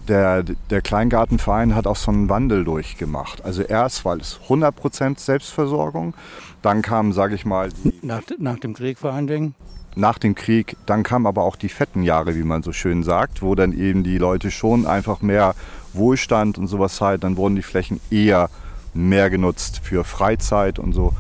der, 0.09 0.43
der 0.43 0.81
Kleingartenverein 0.81 1.75
hat 1.75 1.87
auch 1.87 1.97
so 1.97 2.11
einen 2.11 2.29
Wandel 2.29 2.65
durchgemacht. 2.65 3.45
Also 3.45 3.63
erst 3.63 4.05
war 4.05 4.17
es 4.17 4.41
100% 4.49 5.19
Selbstversorgung, 5.19 6.15
dann 6.63 6.83
kam, 6.83 7.13
sage 7.13 7.35
ich 7.35 7.45
mal... 7.45 7.71
Nach, 8.03 8.23
nach 8.39 8.59
dem 8.59 8.75
Krieg 8.75 8.99
vor 8.99 9.13
allen 9.13 9.27
Dingen? 9.27 9.55
Nach 9.97 10.19
dem 10.19 10.35
Krieg, 10.35 10.77
dann 10.87 11.03
kamen 11.03 11.27
aber 11.27 11.43
auch 11.43 11.57
die 11.57 11.69
fetten 11.69 12.03
Jahre, 12.03 12.35
wie 12.35 12.43
man 12.43 12.63
so 12.63 12.73
schön 12.73 13.03
sagt, 13.03 13.43
wo 13.43 13.55
dann 13.55 13.73
eben 13.73 14.03
die 14.03 14.19
Leute 14.19 14.51
schon 14.51 14.87
einfach 14.87 15.23
mehr 15.23 15.55
Wohlstand 15.95 16.59
und 16.59 16.67
sowas 16.67 17.01
halt, 17.01 17.25
dann 17.25 17.37
wurden 17.37 17.57
die 17.57 17.63
Flächen 17.63 18.01
eher 18.11 18.51
mehr 18.93 19.31
genutzt 19.31 19.81
für 19.83 20.05
Freizeit 20.05 20.79
und 20.79 20.93
so. 20.93 21.13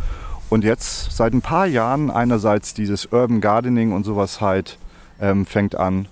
Und 0.50 0.64
jetzt 0.64 1.12
seit 1.12 1.32
ein 1.32 1.42
paar 1.42 1.66
Jahren 1.66 2.10
einerseits 2.10 2.74
dieses 2.74 3.06
Urban 3.06 3.40
Gardening 3.40 3.92
und 3.92 4.04
sowas 4.04 4.40
halt 4.40 4.78
ähm, 5.20 5.46
fängt 5.46 5.74
an 5.74 6.06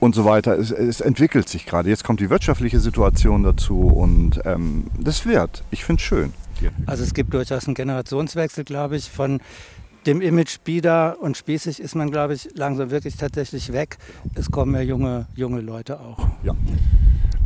und 0.00 0.14
so 0.14 0.24
weiter. 0.24 0.58
Es, 0.58 0.70
es, 0.70 1.00
entwickelt 1.00 1.48
sich 1.48 1.64
gerade. 1.64 1.88
Jetzt 1.88 2.04
kommt 2.04 2.20
die 2.20 2.28
wirtschaftliche 2.28 2.80
Situation 2.80 3.42
dazu 3.42 3.88
und 3.88 4.40
ähm, 4.44 4.88
das 4.98 5.24
wird. 5.24 5.64
Ich 5.70 5.84
finde 5.84 6.00
es 6.00 6.04
schön. 6.04 6.34
Also 6.86 7.02
es 7.02 7.14
gibt 7.14 7.34
durchaus 7.34 7.66
einen 7.66 7.74
Generationswechsel, 7.74 8.64
glaube 8.64 8.96
ich, 8.96 9.10
von 9.10 9.40
dem 10.06 10.20
Image 10.20 10.58
bieder 10.64 11.16
und 11.20 11.36
spießig 11.36 11.80
ist 11.80 11.94
man, 11.94 12.10
glaube 12.10 12.34
ich, 12.34 12.48
langsam 12.54 12.90
wirklich 12.90 13.16
tatsächlich 13.16 13.72
weg. 13.72 13.96
Es 14.34 14.50
kommen 14.50 14.72
mehr 14.72 14.84
junge, 14.84 15.26
junge 15.34 15.60
Leute 15.60 16.00
auch. 16.00 16.18
Ja. 16.42 16.54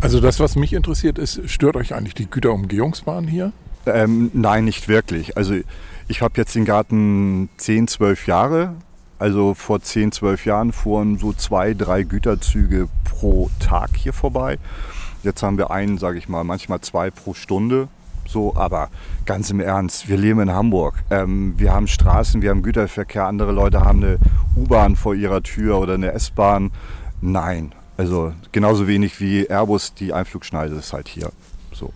Also 0.00 0.20
das, 0.20 0.38
was 0.38 0.54
mich 0.54 0.72
interessiert, 0.72 1.18
ist, 1.18 1.48
stört 1.50 1.76
euch 1.76 1.94
eigentlich 1.94 2.14
die 2.14 2.30
Güterumgehungsbahn 2.30 3.26
hier? 3.26 3.52
Ähm, 3.86 4.30
nein, 4.32 4.64
nicht 4.64 4.88
wirklich. 4.88 5.36
Also 5.36 5.54
ich 6.06 6.22
habe 6.22 6.34
jetzt 6.36 6.54
den 6.54 6.64
Garten 6.64 7.48
10, 7.56 7.88
12 7.88 8.26
Jahre. 8.26 8.74
Also 9.18 9.54
vor 9.54 9.80
10, 9.80 10.12
12 10.12 10.46
Jahren 10.46 10.72
fuhren 10.72 11.18
so 11.18 11.32
zwei, 11.32 11.74
drei 11.74 12.04
Güterzüge 12.04 12.88
pro 13.04 13.50
Tag 13.58 13.96
hier 13.96 14.12
vorbei. 14.12 14.58
Jetzt 15.24 15.42
haben 15.42 15.58
wir 15.58 15.72
einen, 15.72 15.98
sage 15.98 16.18
ich 16.18 16.28
mal, 16.28 16.44
manchmal 16.44 16.80
zwei 16.80 17.10
pro 17.10 17.34
Stunde. 17.34 17.88
So, 18.28 18.54
aber 18.54 18.90
ganz 19.24 19.50
im 19.50 19.58
Ernst, 19.58 20.08
wir 20.08 20.16
leben 20.16 20.40
in 20.40 20.52
Hamburg. 20.52 21.02
Ähm, 21.10 21.54
wir 21.56 21.72
haben 21.72 21.88
Straßen, 21.88 22.42
wir 22.42 22.50
haben 22.50 22.62
Güterverkehr, 22.62 23.26
andere 23.26 23.52
Leute 23.52 23.80
haben 23.80 24.04
eine 24.04 24.18
U-Bahn 24.54 24.94
vor 24.94 25.14
ihrer 25.14 25.42
Tür 25.42 25.78
oder 25.78 25.94
eine 25.94 26.12
S-Bahn. 26.12 26.70
Nein, 27.20 27.72
also 27.98 28.32
genauso 28.52 28.86
wenig 28.86 29.20
wie 29.20 29.50
Airbus 29.50 29.92
die 29.92 30.12
Einflugschneise 30.12 30.76
ist 30.76 30.92
halt 30.92 31.08
hier. 31.08 31.32
So. 31.72 31.92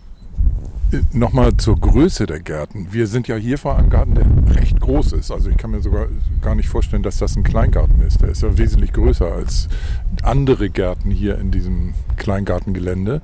Äh, 0.92 1.00
nochmal 1.12 1.56
zur 1.56 1.78
Größe 1.78 2.26
der 2.26 2.40
Gärten. 2.40 2.88
Wir 2.90 3.06
sind 3.06 3.28
ja 3.28 3.36
hier 3.36 3.56
vor 3.56 3.78
einem 3.78 3.88
Garten, 3.88 4.16
der 4.16 4.56
recht 4.56 4.80
groß 4.80 5.12
ist. 5.12 5.30
Also 5.30 5.48
ich 5.48 5.56
kann 5.56 5.70
mir 5.70 5.80
sogar 5.80 6.08
gar 6.40 6.56
nicht 6.56 6.68
vorstellen, 6.68 7.04
dass 7.04 7.18
das 7.18 7.36
ein 7.36 7.44
Kleingarten 7.44 8.02
ist. 8.02 8.20
Der 8.20 8.30
ist 8.30 8.42
ja 8.42 8.58
wesentlich 8.58 8.92
größer 8.92 9.30
als 9.30 9.68
andere 10.22 10.70
Gärten 10.70 11.12
hier 11.12 11.38
in 11.38 11.52
diesem 11.52 11.94
Kleingartengelände. 12.16 13.22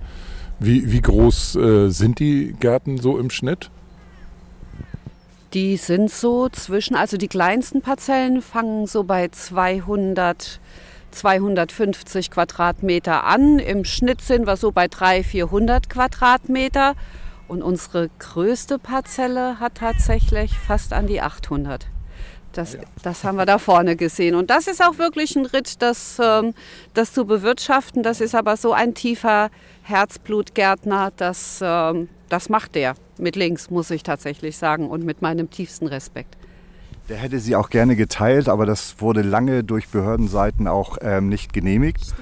Wie, 0.60 0.92
wie 0.92 1.00
groß 1.00 1.56
äh, 1.56 1.88
sind 1.88 2.20
die 2.20 2.54
Gärten 2.60 2.98
so 2.98 3.18
im 3.18 3.30
Schnitt? 3.30 3.70
Die 5.52 5.76
sind 5.78 6.12
so 6.12 6.48
zwischen, 6.48 6.94
also 6.94 7.16
die 7.16 7.28
kleinsten 7.28 7.82
Parzellen 7.82 8.40
fangen 8.40 8.86
so 8.86 9.02
bei 9.02 9.28
200, 9.28 10.60
250 11.10 12.30
Quadratmeter 12.30 13.24
an. 13.24 13.58
Im 13.58 13.84
Schnitt 13.84 14.20
sind 14.20 14.46
wir 14.46 14.56
so 14.56 14.72
bei 14.72 14.88
300, 14.88 15.26
400 15.26 15.90
Quadratmeter. 15.90 16.94
Und 17.48 17.62
unsere 17.62 18.10
größte 18.18 18.78
Parzelle 18.78 19.58
hat 19.58 19.76
tatsächlich 19.76 20.52
fast 20.58 20.92
an 20.92 21.06
die 21.06 21.20
800. 21.22 21.86
Das, 22.52 22.76
das 23.02 23.24
haben 23.24 23.36
wir 23.36 23.46
da 23.46 23.58
vorne 23.58 23.96
gesehen. 23.96 24.34
Und 24.34 24.50
das 24.50 24.66
ist 24.66 24.82
auch 24.82 24.98
wirklich 24.98 25.36
ein 25.36 25.46
Ritt, 25.46 25.80
das, 25.80 26.18
ähm, 26.22 26.54
das 26.94 27.12
zu 27.12 27.24
bewirtschaften. 27.24 28.02
Das 28.02 28.20
ist 28.20 28.34
aber 28.34 28.56
so 28.56 28.72
ein 28.72 28.94
tiefer 28.94 29.50
Herzblutgärtner, 29.82 31.12
das, 31.16 31.60
ähm, 31.62 32.08
das 32.28 32.48
macht 32.48 32.74
der 32.74 32.94
mit 33.18 33.36
links, 33.36 33.70
muss 33.70 33.90
ich 33.90 34.02
tatsächlich 34.02 34.56
sagen, 34.56 34.88
und 34.88 35.04
mit 35.04 35.22
meinem 35.22 35.50
tiefsten 35.50 35.86
Respekt. 35.86 36.36
Der 37.08 37.16
hätte 37.16 37.40
sie 37.40 37.56
auch 37.56 37.70
gerne 37.70 37.96
geteilt, 37.96 38.50
aber 38.50 38.66
das 38.66 38.96
wurde 39.00 39.22
lange 39.22 39.64
durch 39.64 39.88
Behördenseiten 39.88 40.68
auch 40.68 40.98
ähm, 41.00 41.30
nicht 41.30 41.54
genehmigt. 41.54 42.14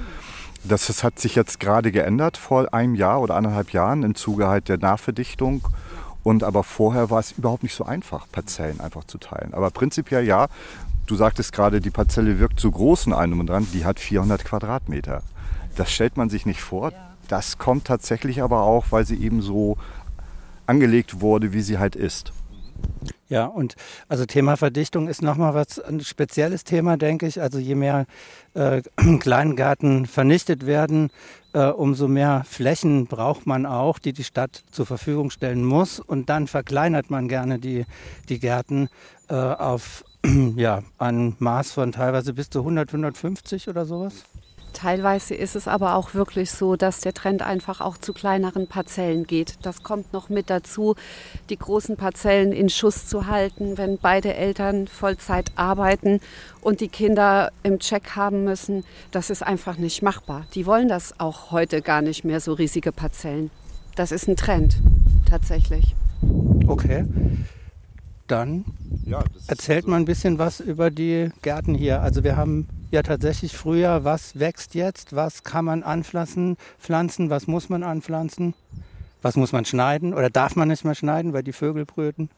Das, 0.62 0.86
das, 0.86 1.02
hat 1.02 1.18
sich 1.18 1.34
jetzt 1.34 1.58
gerade 1.58 1.90
geändert 1.90 2.36
vor 2.36 2.72
einem 2.72 2.94
Jahr 2.94 3.20
oder 3.20 3.34
anderthalb 3.34 3.70
Jahren 3.70 4.04
im 4.04 4.14
Zuge 4.14 4.46
halt 4.48 4.68
der 4.68 4.78
Nachverdichtung 4.78 5.62
Und 6.22 6.44
aber 6.44 6.62
vorher 6.64 7.10
war 7.10 7.20
es 7.20 7.32
überhaupt 7.32 7.62
nicht 7.64 7.74
so 7.74 7.84
einfach, 7.84 8.26
Parzellen 8.30 8.80
einfach 8.80 9.04
zu 9.04 9.18
teilen. 9.18 9.54
Aber 9.54 9.70
prinzipiell 9.70 10.24
ja, 10.24 10.46
du 11.06 11.16
sagtest 11.16 11.52
gerade, 11.52 11.80
die 11.80 11.90
Parzelle 11.90 12.38
wirkt 12.38 12.60
zu 12.60 12.70
groß 12.70 13.06
in 13.06 13.12
einem 13.12 13.40
und 13.40 13.48
dran, 13.48 13.66
die 13.72 13.84
hat 13.84 13.98
400 13.98 14.44
Quadratmeter. 14.44 15.22
Das 15.76 15.92
stellt 15.92 16.16
man 16.16 16.30
sich 16.30 16.46
nicht 16.46 16.60
vor. 16.60 16.92
Das 17.28 17.58
kommt 17.58 17.86
tatsächlich 17.86 18.40
aber 18.40 18.62
auch, 18.62 18.86
weil 18.90 19.04
sie 19.04 19.20
eben 19.20 19.42
so 19.42 19.78
angelegt 20.66 21.20
wurde, 21.20 21.52
wie 21.52 21.62
sie 21.62 21.78
halt 21.78 21.96
ist. 21.96 22.32
Ja, 23.28 23.46
und 23.46 23.74
also 24.08 24.24
Thema 24.24 24.56
Verdichtung 24.56 25.08
ist 25.08 25.20
nochmal 25.20 25.52
was 25.52 25.80
ein 25.80 26.00
spezielles 26.00 26.62
Thema, 26.62 26.96
denke 26.96 27.26
ich. 27.26 27.40
Also 27.40 27.58
je 27.58 27.74
mehr 27.74 28.06
äh, 28.54 28.82
Kleingarten 29.18 30.06
vernichtet 30.06 30.64
werden, 30.64 31.10
äh, 31.52 31.66
umso 31.66 32.06
mehr 32.06 32.44
Flächen 32.48 33.06
braucht 33.06 33.46
man 33.46 33.66
auch, 33.66 33.98
die 33.98 34.12
die 34.12 34.22
Stadt 34.22 34.62
zur 34.70 34.86
Verfügung 34.86 35.30
stellen 35.30 35.64
muss. 35.64 35.98
Und 35.98 36.28
dann 36.28 36.46
verkleinert 36.46 37.10
man 37.10 37.26
gerne 37.26 37.58
die, 37.58 37.84
die 38.28 38.38
Gärten 38.38 38.88
äh, 39.28 39.34
auf 39.34 40.04
ja, 40.56 40.82
ein 40.98 41.34
Maß 41.40 41.72
von 41.72 41.90
teilweise 41.90 42.32
bis 42.32 42.48
zu 42.48 42.60
100, 42.60 42.90
150 42.90 43.68
oder 43.68 43.86
sowas. 43.86 44.24
Teilweise 44.76 45.34
ist 45.34 45.56
es 45.56 45.68
aber 45.68 45.94
auch 45.94 46.12
wirklich 46.12 46.50
so, 46.50 46.76
dass 46.76 47.00
der 47.00 47.14
Trend 47.14 47.40
einfach 47.40 47.80
auch 47.80 47.96
zu 47.96 48.12
kleineren 48.12 48.66
Parzellen 48.66 49.26
geht. 49.26 49.54
Das 49.62 49.82
kommt 49.82 50.12
noch 50.12 50.28
mit 50.28 50.50
dazu, 50.50 50.96
die 51.48 51.56
großen 51.56 51.96
Parzellen 51.96 52.52
in 52.52 52.68
Schuss 52.68 53.06
zu 53.06 53.26
halten, 53.26 53.78
wenn 53.78 53.96
beide 53.96 54.34
Eltern 54.34 54.86
Vollzeit 54.86 55.50
arbeiten 55.56 56.20
und 56.60 56.82
die 56.82 56.88
Kinder 56.88 57.52
im 57.62 57.78
Check 57.78 58.16
haben 58.16 58.44
müssen. 58.44 58.84
Das 59.12 59.30
ist 59.30 59.42
einfach 59.42 59.78
nicht 59.78 60.02
machbar. 60.02 60.44
Die 60.54 60.66
wollen 60.66 60.88
das 60.88 61.18
auch 61.20 61.52
heute 61.52 61.80
gar 61.80 62.02
nicht 62.02 62.26
mehr, 62.26 62.40
so 62.40 62.52
riesige 62.52 62.92
Parzellen. 62.92 63.50
Das 63.94 64.12
ist 64.12 64.28
ein 64.28 64.36
Trend, 64.36 64.76
tatsächlich. 65.26 65.94
Okay. 66.66 67.06
Dann 68.26 68.66
ja, 69.06 69.24
erzählt 69.46 69.84
also 69.84 69.90
mal 69.90 69.96
ein 69.96 70.04
bisschen 70.04 70.38
was 70.38 70.60
über 70.60 70.90
die 70.90 71.30
Gärten 71.40 71.74
hier. 71.74 72.02
Also 72.02 72.24
wir 72.24 72.36
haben 72.36 72.68
ja 72.90 73.02
tatsächlich 73.02 73.56
früher, 73.56 74.04
was 74.04 74.38
wächst 74.38 74.74
jetzt, 74.74 75.14
was 75.14 75.42
kann 75.42 75.64
man 75.64 75.82
anpflanzen, 75.82 76.56
pflanzen, 76.78 77.30
was 77.30 77.46
muss 77.46 77.68
man 77.68 77.82
anpflanzen, 77.82 78.54
was 79.22 79.36
muss 79.36 79.52
man 79.52 79.64
schneiden 79.64 80.14
oder 80.14 80.30
darf 80.30 80.56
man 80.56 80.68
nicht 80.68 80.84
mehr 80.84 80.94
schneiden, 80.94 81.32
weil 81.32 81.42
die 81.42 81.52
Vögel 81.52 81.84
brüten? 81.84 82.30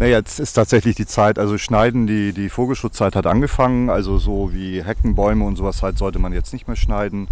Na, 0.00 0.06
jetzt 0.06 0.38
ist 0.38 0.52
tatsächlich 0.52 0.94
die 0.94 1.06
Zeit, 1.06 1.38
also 1.38 1.58
schneiden, 1.58 2.06
die, 2.06 2.32
die 2.32 2.50
Vogelschutzzeit 2.50 3.16
hat 3.16 3.26
angefangen, 3.26 3.90
also 3.90 4.18
so 4.18 4.52
wie 4.52 4.82
Heckenbäume 4.82 5.44
und 5.44 5.56
sowas 5.56 5.82
halt 5.82 5.98
sollte 5.98 6.20
man 6.20 6.32
jetzt 6.32 6.52
nicht 6.52 6.68
mehr 6.68 6.76
schneiden. 6.76 7.28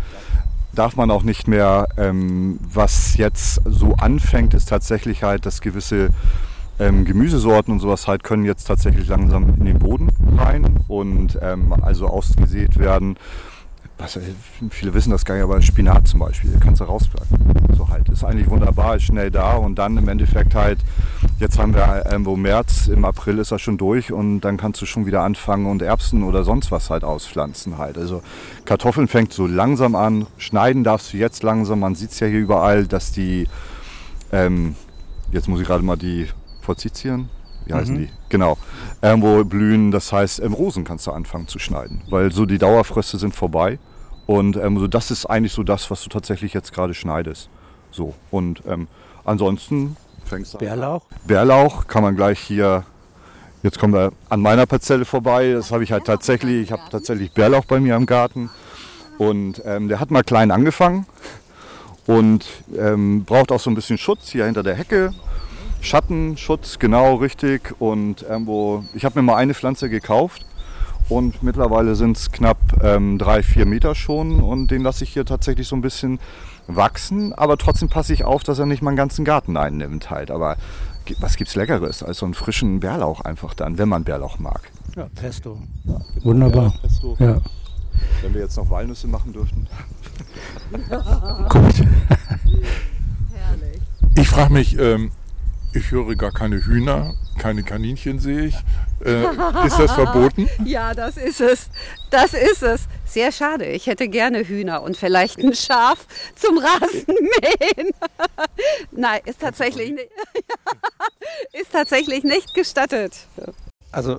Darf 0.75 0.97
man 0.97 1.11
auch 1.11 1.23
nicht 1.23 1.47
mehr. 1.47 1.87
Ähm, 1.97 2.59
was 2.61 3.17
jetzt 3.17 3.61
so 3.65 3.95
anfängt, 3.95 4.53
ist 4.53 4.69
tatsächlich 4.69 5.23
halt, 5.23 5.47
dass 5.47 5.61
gewisse 5.61 6.11
ähm, 6.79 7.05
Gemüsesorten 7.05 7.73
und 7.73 7.81
sowas 7.81 8.07
halt 8.07 8.23
können 8.23 8.45
jetzt 8.45 8.65
tatsächlich 8.65 9.09
langsam 9.09 9.55
in 9.59 9.65
den 9.65 9.79
Boden 9.79 10.09
rein 10.37 10.85
und 10.89 11.39
ähm, 11.41 11.73
also 11.83 12.07
ausgesät 12.07 12.79
werden. 12.79 13.17
Was, 13.99 14.17
äh, 14.17 14.21
viele 14.69 14.93
wissen 14.93 15.11
das 15.11 15.25
gar 15.25 15.37
nicht, 15.37 15.45
aber 15.45 15.63
Spinat 15.63 16.07
zum 16.07 16.21
Beispiel, 16.21 16.53
kannst 16.61 16.83
du 16.83 16.85
rauspacken. 16.85 17.39
So 17.75 17.89
halt, 17.89 18.09
ist 18.11 18.25
eigentlich 18.25 18.51
wunderbar, 18.51 18.97
ist 18.97 19.05
schnell 19.05 19.31
da 19.31 19.55
und 19.55 19.77
dann 19.77 19.97
im 19.97 20.07
Endeffekt 20.09 20.55
halt, 20.55 20.81
jetzt 21.39 21.59
haben 21.59 21.75
wir 21.75 22.05
irgendwo 22.11 22.37
März, 22.37 22.89
im 22.89 23.07
April 23.07 23.39
ist 23.39 23.53
er 23.53 23.59
schon 23.59 23.79
durch 23.79 24.13
und 24.13 24.43
dann 24.43 24.59
kannst 24.59 24.83
du 24.83 24.87
schon 24.87 25.07
wieder 25.07 25.23
anfangen 25.23 25.65
und 25.65 25.81
Erbsen 25.81 26.25
oder 26.25 26.45
sonst 26.45 26.71
was 26.71 26.91
halt 26.91 27.05
auspflanzen 27.05 27.79
halt. 27.79 27.97
Also 27.97 28.23
Kartoffeln 28.67 29.09
fängt 29.09 29.33
so 29.33 29.47
langsam 29.47 29.95
an, 29.95 30.27
schneiden 30.37 30.85
darfst 30.85 31.15
du 31.15 31.17
jetzt 31.17 31.43
langsam, 31.43 31.81
man 31.81 31.95
sieht 31.95 32.11
es 32.11 32.21
ja 32.21 32.27
hier 32.27 32.41
überall, 32.41 32.87
dass 32.87 33.13
die, 33.13 33.49
ähm, 34.31 34.75
jetzt 35.33 35.49
muss 35.49 35.61
ich 35.61 35.67
gerade 35.67 35.83
mal 35.83 35.97
die 35.97 36.29
Forsythien, 36.67 37.29
wie 37.65 37.75
heißen 37.75 37.95
mhm. 37.95 37.99
die? 37.99 38.11
Genau. 38.29 38.59
Irgendwo 39.01 39.45
blühen, 39.45 39.91
das 39.93 40.13
heißt, 40.13 40.41
ähm, 40.41 40.53
Rosen 40.53 40.85
kannst 40.85 41.07
du 41.07 41.13
anfangen 41.13 41.47
zu 41.47 41.59
schneiden, 41.59 42.03
weil 42.11 42.33
so 42.33 42.45
die 42.45 42.59
Dauerfröste 42.59 43.19
sind 43.19 43.35
vorbei. 43.35 43.79
Und 44.27 44.57
ähm, 44.57 44.79
so 44.79 44.89
das 44.89 45.13
ist 45.13 45.27
eigentlich 45.27 45.53
so 45.53 45.63
das, 45.63 45.91
was 45.91 46.03
du 46.03 46.09
tatsächlich 46.09 46.53
jetzt 46.53 46.73
gerade 46.73 46.95
schneidest. 46.95 47.49
So. 47.93 48.15
Und 48.33 48.63
ähm, 48.67 48.89
ansonsten 49.25 49.97
fängst 50.25 50.55
du 50.55 50.59
Bärlauch? 50.59 51.03
An. 51.11 51.19
Bärlauch 51.27 51.87
kann 51.87 52.03
man 52.03 52.17
gleich 52.17 52.41
hier. 52.41 52.85
Jetzt 53.63 53.79
kommen 53.79 53.95
wir 53.95 54.13
an 54.29 54.41
meiner 54.41 54.67
Parzelle 54.67 55.05
vorbei. 55.05 55.53
Das 55.53 55.71
habe 55.71 55.85
ich 55.85 55.93
halt 55.93 56.05
tatsächlich. 56.05 56.63
Ich 56.63 56.73
habe 56.73 56.83
tatsächlich 56.91 57.33
Bärlauch 57.33 57.65
bei 57.65 57.79
mir 57.79 57.95
im 57.95 58.07
Garten. 58.07 58.51
Und 59.19 59.63
ähm, 59.65 59.89
der 59.89 60.01
hat 60.01 60.11
mal 60.11 60.25
klein 60.25 60.51
angefangen 60.51 61.07
und 62.07 62.47
ähm, 62.77 63.25
braucht 63.25 63.51
auch 63.51 63.61
so 63.61 63.71
ein 63.71 63.75
bisschen 63.75 63.99
Schutz 63.99 64.29
hier 64.29 64.45
hinter 64.45 64.63
der 64.63 64.75
Hecke. 64.75 65.13
Schattenschutz, 65.81 66.79
genau 66.79 67.17
richtig. 67.17 67.75
Und 67.81 68.23
irgendwo, 68.23 68.85
ich 68.95 69.05
habe 69.05 69.19
mir 69.19 69.23
mal 69.23 69.37
eine 69.37 69.55
Pflanze 69.55 69.89
gekauft 69.89 70.45
und 71.09 71.43
mittlerweile 71.43 71.95
sind 71.95 72.17
es 72.17 72.33
knapp 72.33 72.59
ähm, 72.83 73.19
drei, 73.19 73.43
vier 73.43 73.67
Meter 73.67 73.95
schon 73.95 74.41
und 74.41 74.71
den 74.71 74.83
lasse 74.83 75.05
ich 75.05 75.13
hier 75.13 75.25
tatsächlich 75.25 75.69
so 75.69 75.77
ein 75.77 75.83
bisschen 75.83 76.19
wachsen, 76.67 77.33
aber 77.33 77.57
trotzdem 77.59 77.89
passe 77.89 78.13
ich 78.13 78.25
auf, 78.25 78.43
dass 78.43 78.59
er 78.59 78.67
nicht 78.67 78.83
meinen 78.83 78.97
ganzen 78.97 79.25
Garten 79.25 79.57
einnimmt 79.57 80.11
halt. 80.11 80.31
Aber 80.31 80.57
was 81.21 81.37
gibt's 81.37 81.55
Leckeres 81.55 82.03
als 82.03 82.19
so 82.19 82.27
einen 82.27 82.35
frischen 82.35 82.81
Bärlauch 82.81 83.21
einfach 83.21 83.55
dann, 83.55 83.79
wenn 83.79 83.89
man 83.89 84.03
Bärlauch 84.03 84.41
mag. 84.41 84.73
Ja, 84.97 85.09
Pesto. 85.15 85.61
Ja, 85.85 86.01
genau. 86.15 86.25
Wunderbar. 86.25 86.65
Ja, 86.65 86.81
Pesto. 86.81 87.17
Ja. 87.21 87.41
Wenn 88.23 88.35
wir 88.35 88.41
jetzt 88.43 88.57
noch 88.57 88.69
Walnüsse 88.69 89.07
machen 89.07 89.33
dürften. 89.33 89.69
Gut. 91.49 91.87
Herrlich. 93.33 93.81
Ich 94.17 94.29
frage 94.29 94.53
mich, 94.53 94.79
ähm, 94.79 95.13
ich 95.77 95.91
höre 95.91 96.15
gar 96.17 96.33
keine 96.33 96.65
Hühner, 96.65 97.15
keine 97.39 97.63
Kaninchen 97.63 98.19
sehe 98.19 98.47
ich. 98.47 98.55
Äh, 99.05 99.25
ist 99.67 99.79
das 99.79 99.93
verboten? 99.93 100.49
Ja, 100.65 100.95
das 100.95 101.17
ist 101.17 101.41
es. 101.41 101.69
Das 102.11 102.33
ist 102.33 102.63
es. 102.63 102.89
Sehr 103.05 103.31
schade. 103.31 103.67
Ich 103.67 103.87
hätte 103.87 104.09
gerne 104.09 104.47
Hühner 104.47 104.83
und 104.83 104.97
vielleicht 104.97 105.39
ein 105.39 105.55
Schaf 105.55 106.07
zum 106.35 106.59
Rasenmähen. 106.59 107.93
Nein, 108.91 109.21
ist 109.27 109.41
tatsächlich, 109.41 109.93
nicht, 109.93 110.09
ist 111.53 111.73
tatsächlich 111.73 112.25
nicht 112.25 112.55
gestattet. 112.55 113.13
Also 113.93 114.19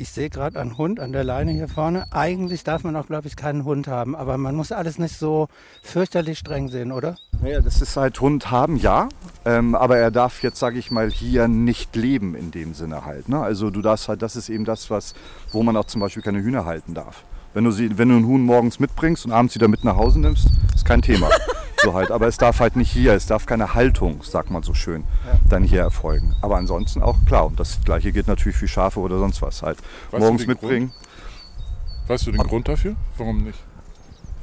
ich 0.00 0.10
sehe 0.10 0.30
gerade 0.30 0.58
einen 0.58 0.78
Hund 0.78 0.98
an 0.98 1.12
der 1.12 1.24
Leine 1.24 1.52
hier 1.52 1.68
vorne. 1.68 2.06
Eigentlich 2.10 2.64
darf 2.64 2.84
man 2.84 2.96
auch, 2.96 3.06
glaube 3.06 3.28
ich, 3.28 3.36
keinen 3.36 3.64
Hund 3.64 3.86
haben, 3.86 4.16
aber 4.16 4.38
man 4.38 4.54
muss 4.54 4.72
alles 4.72 4.98
nicht 4.98 5.18
so 5.18 5.48
fürchterlich 5.82 6.38
streng 6.38 6.68
sehen, 6.68 6.90
oder? 6.90 7.16
Naja, 7.42 7.60
das 7.60 7.82
ist 7.82 7.98
halt 7.98 8.18
Hund 8.20 8.50
haben, 8.50 8.76
ja. 8.76 9.10
Ähm, 9.44 9.74
aber 9.74 9.98
er 9.98 10.10
darf 10.10 10.42
jetzt, 10.42 10.58
sage 10.58 10.78
ich 10.78 10.90
mal, 10.90 11.10
hier 11.10 11.48
nicht 11.48 11.96
leben 11.96 12.34
in 12.34 12.50
dem 12.50 12.72
Sinne 12.72 13.04
halt. 13.04 13.28
Ne? 13.28 13.40
Also 13.40 13.68
du 13.68 13.82
darfst 13.82 14.08
halt, 14.08 14.22
das 14.22 14.36
ist 14.36 14.48
eben 14.48 14.64
das, 14.64 14.88
was, 14.88 15.14
wo 15.52 15.62
man 15.62 15.76
auch 15.76 15.84
zum 15.84 16.00
Beispiel 16.00 16.22
keine 16.22 16.42
Hühner 16.42 16.64
halten 16.64 16.94
darf. 16.94 17.24
Wenn 17.52 17.64
du, 17.64 17.70
sie, 17.72 17.98
wenn 17.98 18.08
du 18.08 18.16
einen 18.16 18.26
Huhn 18.26 18.42
morgens 18.42 18.78
mitbringst 18.78 19.24
und 19.26 19.32
abends 19.32 19.54
wieder 19.54 19.68
mit 19.68 19.84
nach 19.84 19.96
Hause 19.96 20.20
nimmst, 20.20 20.48
ist 20.74 20.84
kein 20.84 21.02
Thema. 21.02 21.28
so 21.82 21.94
halt. 21.94 22.10
Aber 22.10 22.26
es 22.26 22.38
darf 22.38 22.60
halt 22.60 22.76
nicht 22.76 22.90
hier, 22.90 23.14
es 23.14 23.26
darf 23.26 23.46
keine 23.46 23.74
Haltung, 23.74 24.22
sagt 24.22 24.50
man 24.50 24.62
so 24.62 24.74
schön, 24.74 25.04
ja. 25.26 25.38
dann 25.48 25.64
hier 25.64 25.80
erfolgen. 25.80 26.34
Aber 26.42 26.56
ansonsten 26.56 27.02
auch 27.02 27.16
klar. 27.26 27.46
Und 27.46 27.58
das 27.58 27.80
gleiche 27.84 28.12
gilt 28.12 28.28
natürlich 28.28 28.56
für 28.56 28.68
Schafe 28.68 29.00
oder 29.00 29.18
sonst 29.18 29.42
was 29.42 29.62
halt. 29.62 29.78
Weißt 30.10 30.22
morgens 30.22 30.46
mitbringen. 30.46 30.92
Grund? 30.92 32.08
Weißt 32.08 32.26
du 32.26 32.32
den 32.32 32.40
Ab 32.40 32.48
Grund 32.48 32.68
dafür? 32.68 32.96
Warum 33.16 33.44
nicht? 33.44 33.58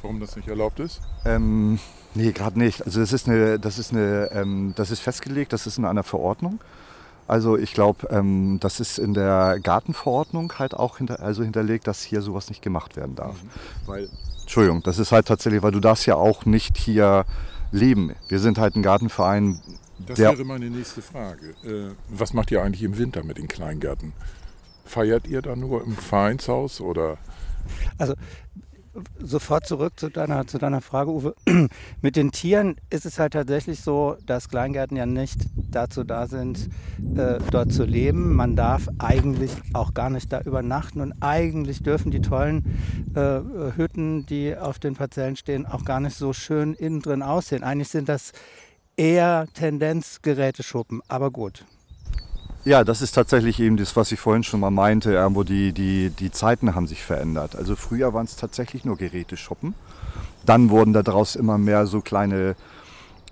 Warum 0.02 0.20
das 0.20 0.36
nicht 0.36 0.48
erlaubt 0.48 0.80
ist? 0.80 1.00
Ähm, 1.24 1.78
nee, 2.14 2.32
gerade 2.32 2.58
nicht. 2.58 2.84
Also 2.84 3.00
das 3.00 3.12
ist 3.12 3.28
eine, 3.28 3.58
das 3.58 3.78
ist 3.78 3.92
eine, 3.92 4.30
ähm, 4.32 4.72
das 4.76 4.90
ist 4.90 5.00
festgelegt, 5.00 5.52
das 5.52 5.66
ist 5.66 5.78
in 5.78 5.84
einer 5.84 6.02
Verordnung. 6.02 6.60
Also 7.28 7.58
ich 7.58 7.74
glaube, 7.74 8.08
ähm, 8.10 8.58
das 8.58 8.80
ist 8.80 8.98
in 8.98 9.12
der 9.12 9.60
Gartenverordnung 9.62 10.58
halt 10.58 10.72
auch 10.74 10.96
hinter, 10.96 11.20
also 11.20 11.42
hinterlegt, 11.42 11.86
dass 11.86 12.02
hier 12.02 12.22
sowas 12.22 12.48
nicht 12.48 12.62
gemacht 12.62 12.96
werden 12.96 13.14
darf. 13.14 13.42
Mhm. 13.42 13.48
Weil, 13.86 14.08
Entschuldigung, 14.40 14.82
das 14.82 14.98
ist 14.98 15.12
halt 15.12 15.26
tatsächlich, 15.28 15.62
weil 15.62 15.72
du 15.72 15.80
darfst 15.80 16.06
ja 16.06 16.16
auch 16.16 16.46
nicht 16.46 16.78
hier 16.78 17.26
leben. 17.70 18.14
Wir 18.28 18.38
sind 18.40 18.58
halt 18.58 18.76
ein 18.76 18.82
Gartenverein. 18.82 19.60
Das 20.06 20.18
wäre 20.18 20.42
meine 20.44 20.70
nächste 20.70 21.02
Frage. 21.02 21.50
Äh, 21.64 21.94
was 22.08 22.32
macht 22.32 22.50
ihr 22.50 22.62
eigentlich 22.62 22.82
im 22.82 22.96
Winter 22.96 23.22
mit 23.22 23.36
den 23.36 23.46
Kleingärten? 23.46 24.14
Feiert 24.86 25.26
ihr 25.26 25.42
da 25.42 25.54
nur 25.54 25.84
im 25.84 25.96
Vereinshaus 25.96 26.80
oder? 26.80 27.18
Also 27.98 28.14
sofort 29.20 29.66
zurück 29.66 29.98
zu 29.98 30.10
deiner, 30.10 30.46
zu 30.46 30.58
deiner 30.58 30.80
Frage, 30.80 31.10
Uwe. 31.10 31.34
Mit 32.02 32.16
den 32.16 32.30
Tieren 32.30 32.76
ist 32.90 33.06
es 33.06 33.18
halt 33.18 33.32
tatsächlich 33.32 33.80
so, 33.80 34.16
dass 34.26 34.48
Kleingärten 34.48 34.96
ja 34.96 35.06
nicht 35.06 35.46
dazu 35.70 36.04
da 36.04 36.26
sind, 36.26 36.68
äh, 37.16 37.38
dort 37.50 37.72
zu 37.72 37.84
leben. 37.84 38.34
Man 38.34 38.56
darf 38.56 38.88
eigentlich 38.98 39.52
auch 39.72 39.94
gar 39.94 40.10
nicht 40.10 40.32
da 40.32 40.40
übernachten 40.40 41.00
und 41.00 41.14
eigentlich 41.20 41.82
dürfen 41.82 42.10
die 42.10 42.20
tollen 42.20 42.76
äh, 43.14 43.40
Hütten, 43.76 44.26
die 44.26 44.56
auf 44.56 44.78
den 44.78 44.94
Parzellen 44.94 45.36
stehen, 45.36 45.66
auch 45.66 45.84
gar 45.84 46.00
nicht 46.00 46.16
so 46.16 46.32
schön 46.32 46.74
innen 46.74 47.00
drin 47.00 47.22
aussehen. 47.22 47.62
Eigentlich 47.62 47.88
sind 47.88 48.08
das 48.08 48.32
eher 48.96 49.46
Tendenzgeräteschuppen, 49.54 51.00
aber 51.08 51.30
gut. 51.30 51.64
Ja, 52.64 52.84
das 52.84 53.02
ist 53.02 53.12
tatsächlich 53.12 53.60
eben 53.60 53.76
das, 53.76 53.96
was 53.96 54.12
ich 54.12 54.20
vorhin 54.20 54.42
schon 54.42 54.60
mal 54.60 54.70
meinte, 54.70 55.12
irgendwo 55.12 55.44
die, 55.44 55.72
die, 55.72 56.10
die 56.10 56.30
Zeiten 56.30 56.74
haben 56.74 56.86
sich 56.86 57.02
verändert. 57.02 57.56
Also 57.56 57.76
früher 57.76 58.12
waren 58.12 58.26
es 58.26 58.36
tatsächlich 58.36 58.84
nur 58.84 58.96
Geräteshoppen. 58.96 59.74
Dann 60.44 60.70
wurden 60.70 60.92
daraus 60.92 61.36
immer 61.36 61.56
mehr 61.56 61.86
so 61.86 62.00
kleine 62.00 62.56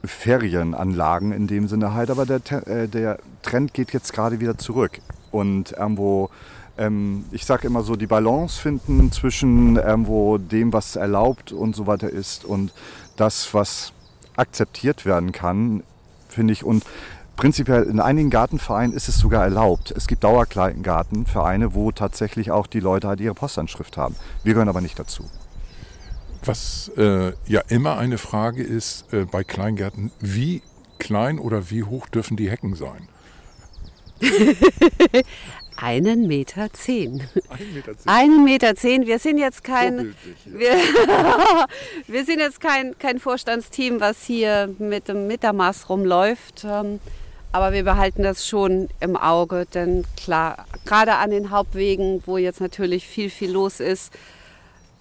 Ferienanlagen 0.04 1.32
in 1.32 1.46
dem 1.46 1.68
Sinne 1.68 1.92
halt, 1.94 2.10
aber 2.10 2.24
der, 2.26 2.40
äh, 2.66 2.88
der 2.88 3.18
Trend 3.42 3.74
geht 3.74 3.92
jetzt 3.92 4.12
gerade 4.12 4.40
wieder 4.40 4.58
zurück. 4.58 5.00
Und 5.32 5.72
irgendwo, 5.72 6.30
ähm, 6.78 7.24
ich 7.32 7.44
sage 7.44 7.66
immer 7.66 7.82
so, 7.82 7.96
die 7.96 8.06
Balance 8.06 8.60
finden 8.60 9.10
zwischen 9.12 9.76
irgendwo 9.76 10.38
dem, 10.38 10.72
was 10.72 10.96
erlaubt 10.96 11.52
und 11.52 11.74
so 11.74 11.86
weiter 11.86 12.10
ist 12.10 12.44
und 12.44 12.72
das, 13.16 13.52
was 13.52 13.92
akzeptiert 14.36 15.04
werden 15.04 15.32
kann, 15.32 15.82
finde 16.28 16.52
ich. 16.52 16.64
Und 16.64 16.84
prinzipiell 17.36 17.84
in 17.84 18.00
einigen 18.00 18.30
Gartenvereinen 18.30 18.96
ist 18.96 19.08
es 19.08 19.18
sogar 19.18 19.44
erlaubt. 19.44 19.92
Es 19.96 20.06
gibt 20.06 20.24
Dauergartenvereine, 20.24 21.74
wo 21.74 21.92
tatsächlich 21.92 22.50
auch 22.50 22.66
die 22.66 22.80
Leute 22.80 23.08
halt 23.08 23.20
ihre 23.20 23.34
Postanschrift 23.34 23.96
haben. 23.96 24.16
Wir 24.42 24.54
gehören 24.54 24.68
aber 24.68 24.80
nicht 24.80 24.98
dazu. 24.98 25.24
Was 26.44 26.90
äh, 26.96 27.32
ja 27.46 27.62
immer 27.68 27.98
eine 27.98 28.18
Frage 28.18 28.62
ist 28.62 29.12
äh, 29.12 29.24
bei 29.24 29.44
Kleingärten, 29.44 30.12
wie 30.20 30.62
klein 30.98 31.38
oder 31.38 31.70
wie 31.70 31.82
hoch 31.82 32.08
dürfen 32.08 32.36
die 32.36 32.50
Hecken 32.50 32.74
sein? 32.74 33.08
Einen 35.76 36.26
Meter 36.26 36.72
zehn. 36.72 37.22
Einen 37.50 37.74
Meter 37.74 37.98
zehn. 37.98 38.08
Einen 38.08 38.44
Meter 38.44 38.74
zehn. 38.76 39.06
Wir 39.06 39.18
sind 39.18 39.36
jetzt 39.36 39.62
kein, 39.62 40.14
wir, 40.46 40.70
wir, 42.06 42.24
sind 42.24 42.38
jetzt 42.38 42.60
kein, 42.60 42.96
kein 42.98 43.18
Vorstandsteam, 43.18 44.00
was 44.00 44.24
hier 44.24 44.74
mit 44.78 45.08
dem 45.08 45.26
Metermaß 45.26 45.90
rumläuft. 45.90 46.66
Aber 47.52 47.72
wir 47.72 47.84
behalten 47.84 48.22
das 48.22 48.46
schon 48.46 48.88
im 49.00 49.16
Auge, 49.16 49.66
denn 49.72 50.04
klar, 50.16 50.66
gerade 50.84 51.14
an 51.14 51.30
den 51.30 51.50
Hauptwegen, 51.50 52.22
wo 52.26 52.36
jetzt 52.36 52.60
natürlich 52.60 53.06
viel, 53.06 53.30
viel 53.30 53.50
los 53.50 53.80
ist, 53.80 54.12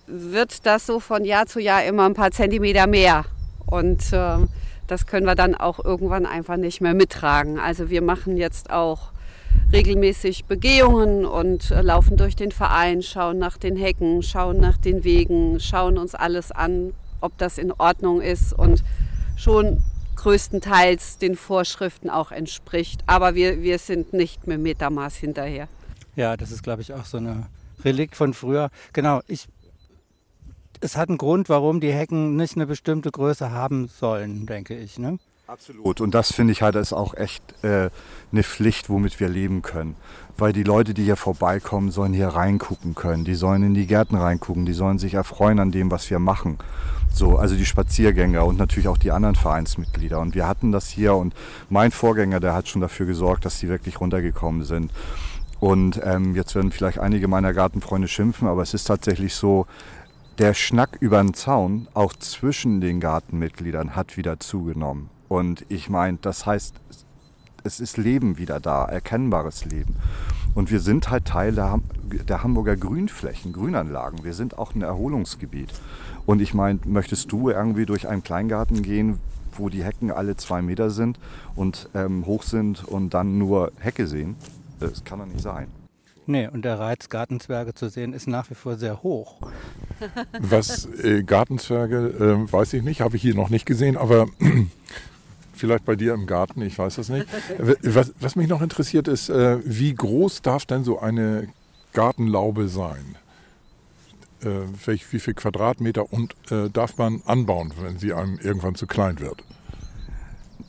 wird 0.08 0.66
das 0.66 0.86
so 0.86 1.00
von 1.00 1.26
Jahr 1.26 1.48
zu 1.48 1.60
Jahr 1.60 1.84
immer 1.84 2.06
ein 2.06 2.14
paar 2.14 2.32
Zentimeter 2.32 2.88
mehr. 2.88 3.26
Und 3.66 4.14
äh, 4.14 4.38
das 4.88 5.08
können 5.08 5.26
wir 5.26 5.36
dann 5.36 5.56
auch 5.56 5.84
irgendwann 5.84 6.26
einfach 6.26 6.58
nicht 6.58 6.82
mehr 6.82 6.94
mittragen. 6.94 7.60
Also 7.60 7.90
wir 7.90 8.02
machen 8.02 8.38
jetzt 8.38 8.70
auch 8.70 9.12
regelmäßig 9.74 10.46
Begehungen 10.46 11.26
und 11.26 11.72
äh, 11.72 11.82
laufen 11.82 12.18
durch 12.18 12.36
den 12.36 12.52
Verein, 12.52 13.02
schauen 13.02 13.40
nach 13.40 13.58
den 13.58 13.76
Hecken, 13.76 14.22
schauen 14.22 14.60
nach 14.60 14.78
den 14.78 15.04
Wegen, 15.04 15.60
schauen 15.60 15.98
uns 15.98 16.14
alles 16.14 16.52
an, 16.52 16.94
ob 17.22 17.38
das 17.38 17.58
in 17.58 17.72
Ordnung 17.72 18.22
ist 18.22 18.54
und 18.54 18.84
schon 19.36 19.82
größtenteils 20.16 21.18
den 21.18 21.36
Vorschriften 21.36 22.10
auch 22.10 22.32
entspricht. 22.32 23.02
Aber 23.08 23.36
wir, 23.36 23.62
wir 23.62 23.80
sind 23.80 24.14
nicht 24.14 24.48
mit 24.48 24.60
Metermaß 24.60 25.16
hinterher. 25.16 25.68
Ja, 26.16 26.38
das 26.38 26.52
ist, 26.52 26.64
glaube 26.64 26.82
ich, 26.82 26.94
auch 26.94 27.06
so 27.06 27.18
eine 27.18 27.48
Relikt 27.84 28.16
von 28.16 28.34
früher. 28.34 28.70
Genau, 28.94 29.22
ich 29.28 29.48
es 30.82 30.98
hat 30.98 31.10
einen 31.10 31.18
Grund, 31.18 31.50
warum 31.50 31.80
die 31.80 31.92
Hecken 31.92 32.36
nicht 32.36 32.56
eine 32.56 32.68
bestimmte 32.68 33.12
Größe 33.12 33.52
haben 33.52 33.88
sollen, 33.88 34.46
denke 34.46 34.78
ich. 34.78 35.00
Ne? 35.00 35.18
Absolut. 35.48 36.02
Und 36.02 36.16
das 36.16 36.34
finde 36.34 36.54
ich 36.54 36.64
halt 36.64 36.76
ist 36.76 36.92
auch 36.92 37.14
echt 37.14 37.44
äh, 37.64 37.92
eine 38.32 38.44
Pflicht, 38.44 38.90
womit 38.90 39.20
wir 39.20 39.30
leben 39.30 39.62
können. 39.62 39.96
Weil 40.38 40.54
die 40.54 40.64
Leute, 40.64 40.96
die 40.96 41.04
hier 41.04 41.16
vorbeikommen, 41.16 41.92
sollen 41.92 42.14
hier 42.14 42.30
reingucken 42.30 42.96
können. 42.96 43.26
Die 43.26 43.36
sollen 43.36 43.62
in 43.62 43.74
die 43.76 43.86
Gärten 43.86 44.16
reingucken. 44.16 44.66
Die 44.66 44.74
sollen 44.74 44.98
sich 44.98 45.14
erfreuen 45.14 45.60
an 45.60 45.72
dem, 45.72 45.92
was 45.92 46.10
wir 46.10 46.18
machen. 46.18 46.58
So, 47.14 47.38
also 47.38 47.56
die 47.56 47.66
Spaziergänger 47.66 48.46
und 48.46 48.58
natürlich 48.58 48.88
auch 48.88 48.98
die 48.98 49.12
anderen 49.12 49.36
Vereinsmitglieder. 49.36 50.20
Und 50.20 50.34
wir 50.34 50.48
hatten 50.48 50.72
das 50.72 50.90
hier 50.90 51.16
und 51.16 51.36
mein 51.70 51.92
Vorgänger, 51.92 52.40
der 52.40 52.54
hat 52.54 52.68
schon 52.68 52.82
dafür 52.82 53.06
gesorgt, 53.06 53.46
dass 53.46 53.60
die 53.60 53.70
wirklich 53.70 54.02
runtergekommen 54.02 54.64
sind. 54.64 54.92
Und 55.60 56.02
ähm, 56.04 56.36
jetzt 56.36 56.56
werden 56.56 56.72
vielleicht 56.72 57.00
einige 57.00 57.28
meiner 57.28 57.54
Gartenfreunde 57.54 58.08
schimpfen, 58.08 58.48
aber 58.48 58.64
es 58.64 58.74
ist 58.74 58.86
tatsächlich 58.86 59.36
so, 59.36 59.68
der 60.38 60.54
Schnack 60.54 60.98
über 61.00 61.22
den 61.22 61.34
Zaun, 61.34 61.88
auch 61.94 62.14
zwischen 62.14 62.82
den 62.82 63.00
Gartenmitgliedern, 63.00 63.96
hat 63.96 64.18
wieder 64.18 64.38
zugenommen. 64.42 65.10
Und 65.28 65.66
ich 65.70 65.90
meine, 65.90 66.18
das 66.22 66.46
heißt, 66.46 66.76
es 67.64 67.80
ist 67.80 67.98
Leben 67.98 68.38
wieder 68.38 68.60
da, 68.60 68.86
erkennbares 68.86 69.66
Leben. 69.66 69.96
Und 70.54 70.72
wir 70.72 70.80
sind 70.80 71.10
halt 71.10 71.26
Teil 71.26 71.54
der, 71.54 71.80
der 72.28 72.44
Hamburger 72.44 72.78
Grünflächen, 72.78 73.52
Grünanlagen. 73.52 74.24
Wir 74.24 74.34
sind 74.34 74.58
auch 74.58 74.74
ein 74.76 74.82
Erholungsgebiet. 74.82 75.74
Und 76.26 76.42
ich 76.42 76.54
meine, 76.54 76.80
möchtest 76.86 77.32
du 77.32 77.50
irgendwie 77.50 77.86
durch 77.86 78.08
einen 78.08 78.24
Kleingarten 78.24 78.82
gehen, 78.82 79.20
wo 79.58 79.70
die 79.70 79.84
Hecken 79.84 80.12
alle 80.12 80.36
zwei 80.38 80.62
Meter 80.62 80.90
sind 80.90 81.20
und 81.56 81.90
ähm, 81.94 82.26
hoch 82.26 82.44
sind 82.44 82.84
und 82.84 83.14
dann 83.14 83.38
nur 83.38 83.72
Hecke 83.80 84.08
sehen? 84.08 84.36
Das 84.80 85.04
kann 85.04 85.20
doch 85.20 85.26
nicht 85.26 85.42
sein. 85.42 85.68
Nee, 86.28 86.48
und 86.48 86.66
der 86.66 86.80
Reiz, 86.80 87.10
Gartenzwerge 87.10 87.76
zu 87.76 87.88
sehen, 87.88 88.14
ist 88.14 88.28
nach 88.28 88.50
wie 88.50 88.56
vor 88.56 88.78
sehr 88.78 89.04
hoch. 89.04 89.38
Was 90.40 90.86
äh, 91.04 91.24
Gartenzwerge, 91.24 91.98
äh, 91.98 92.52
weiß 92.52 92.74
ich 92.74 92.84
nicht, 92.84 93.02
habe 93.02 93.16
ich 93.16 93.22
hier 93.22 93.36
noch 93.36 93.50
nicht 93.50 93.66
gesehen, 93.66 93.96
aber 93.96 94.26
vielleicht 95.56 95.86
bei 95.86 95.96
dir 95.96 96.14
im 96.14 96.26
Garten, 96.26 96.62
ich 96.62 96.78
weiß 96.78 96.96
das 96.96 97.10
nicht. 97.10 97.28
Was, 97.82 98.14
was 98.20 98.36
mich 98.36 98.48
noch 98.48 98.62
interessiert 98.62 99.08
ist, 99.08 99.30
äh, 99.30 99.60
wie 99.64 99.94
groß 99.94 100.42
darf 100.42 100.66
denn 100.66 100.84
so 100.84 101.00
eine 101.00 101.48
Gartenlaube 101.94 102.68
sein? 102.68 103.16
Äh, 104.42 104.50
welch, 104.86 105.12
wie 105.14 105.20
viel 105.20 105.34
Quadratmeter 105.34 106.12
und 106.12 106.36
äh, 106.52 106.70
darf 106.70 106.98
man 106.98 107.22
anbauen, 107.26 107.74
wenn 107.82 107.98
sie 107.98 108.14
einem 108.14 108.38
irgendwann 108.38 108.76
zu 108.76 108.86
klein 108.86 109.20
wird? 109.20 109.44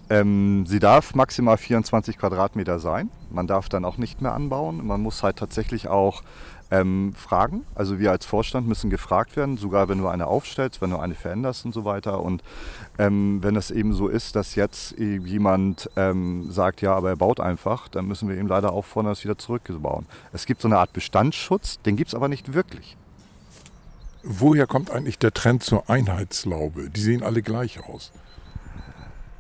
Ähm, 0.08 0.66
sie 0.66 0.78
darf 0.78 1.14
maximal 1.14 1.56
24 1.56 2.18
Quadratmeter 2.18 2.78
sein. 2.78 3.10
Man 3.30 3.46
darf 3.46 3.68
dann 3.68 3.84
auch 3.84 3.98
nicht 3.98 4.22
mehr 4.22 4.34
anbauen. 4.34 4.86
Man 4.86 5.00
muss 5.00 5.22
halt 5.22 5.36
tatsächlich 5.36 5.88
auch 5.88 6.22
ähm, 6.70 7.12
fragen. 7.14 7.64
Also 7.74 7.98
wir 7.98 8.10
als 8.10 8.26
Vorstand 8.26 8.66
müssen 8.66 8.90
gefragt 8.90 9.36
werden, 9.36 9.56
sogar 9.56 9.88
wenn 9.88 9.98
du 9.98 10.08
eine 10.08 10.26
aufstellst, 10.26 10.80
wenn 10.80 10.90
du 10.90 10.98
eine 10.98 11.14
veränderst 11.14 11.64
und 11.64 11.72
so 11.72 11.84
weiter. 11.84 12.20
Und 12.20 12.42
ähm, 12.98 13.42
wenn 13.42 13.56
es 13.56 13.70
eben 13.70 13.92
so 13.92 14.08
ist, 14.08 14.36
dass 14.36 14.54
jetzt 14.54 14.98
jemand 14.98 15.90
ähm, 15.96 16.50
sagt, 16.50 16.82
ja, 16.82 16.94
aber 16.94 17.10
er 17.10 17.16
baut 17.16 17.40
einfach, 17.40 17.88
dann 17.88 18.06
müssen 18.06 18.28
wir 18.28 18.36
ihm 18.36 18.46
leider 18.46 18.72
auffordern, 18.72 19.12
das 19.12 19.24
wieder 19.24 19.38
zurückzubauen. 19.38 20.06
Es 20.32 20.46
gibt 20.46 20.60
so 20.60 20.68
eine 20.68 20.78
Art 20.78 20.92
Bestandsschutz, 20.92 21.80
den 21.82 21.96
gibt 21.96 22.08
es 22.08 22.14
aber 22.14 22.28
nicht 22.28 22.54
wirklich. 22.54 22.96
Woher 24.22 24.66
kommt 24.66 24.90
eigentlich 24.90 25.18
der 25.18 25.32
Trend 25.32 25.62
zur 25.62 25.88
Einheitslaube? 25.88 26.90
Die 26.90 27.00
sehen 27.00 27.22
alle 27.22 27.42
gleich 27.42 27.84
aus. 27.88 28.10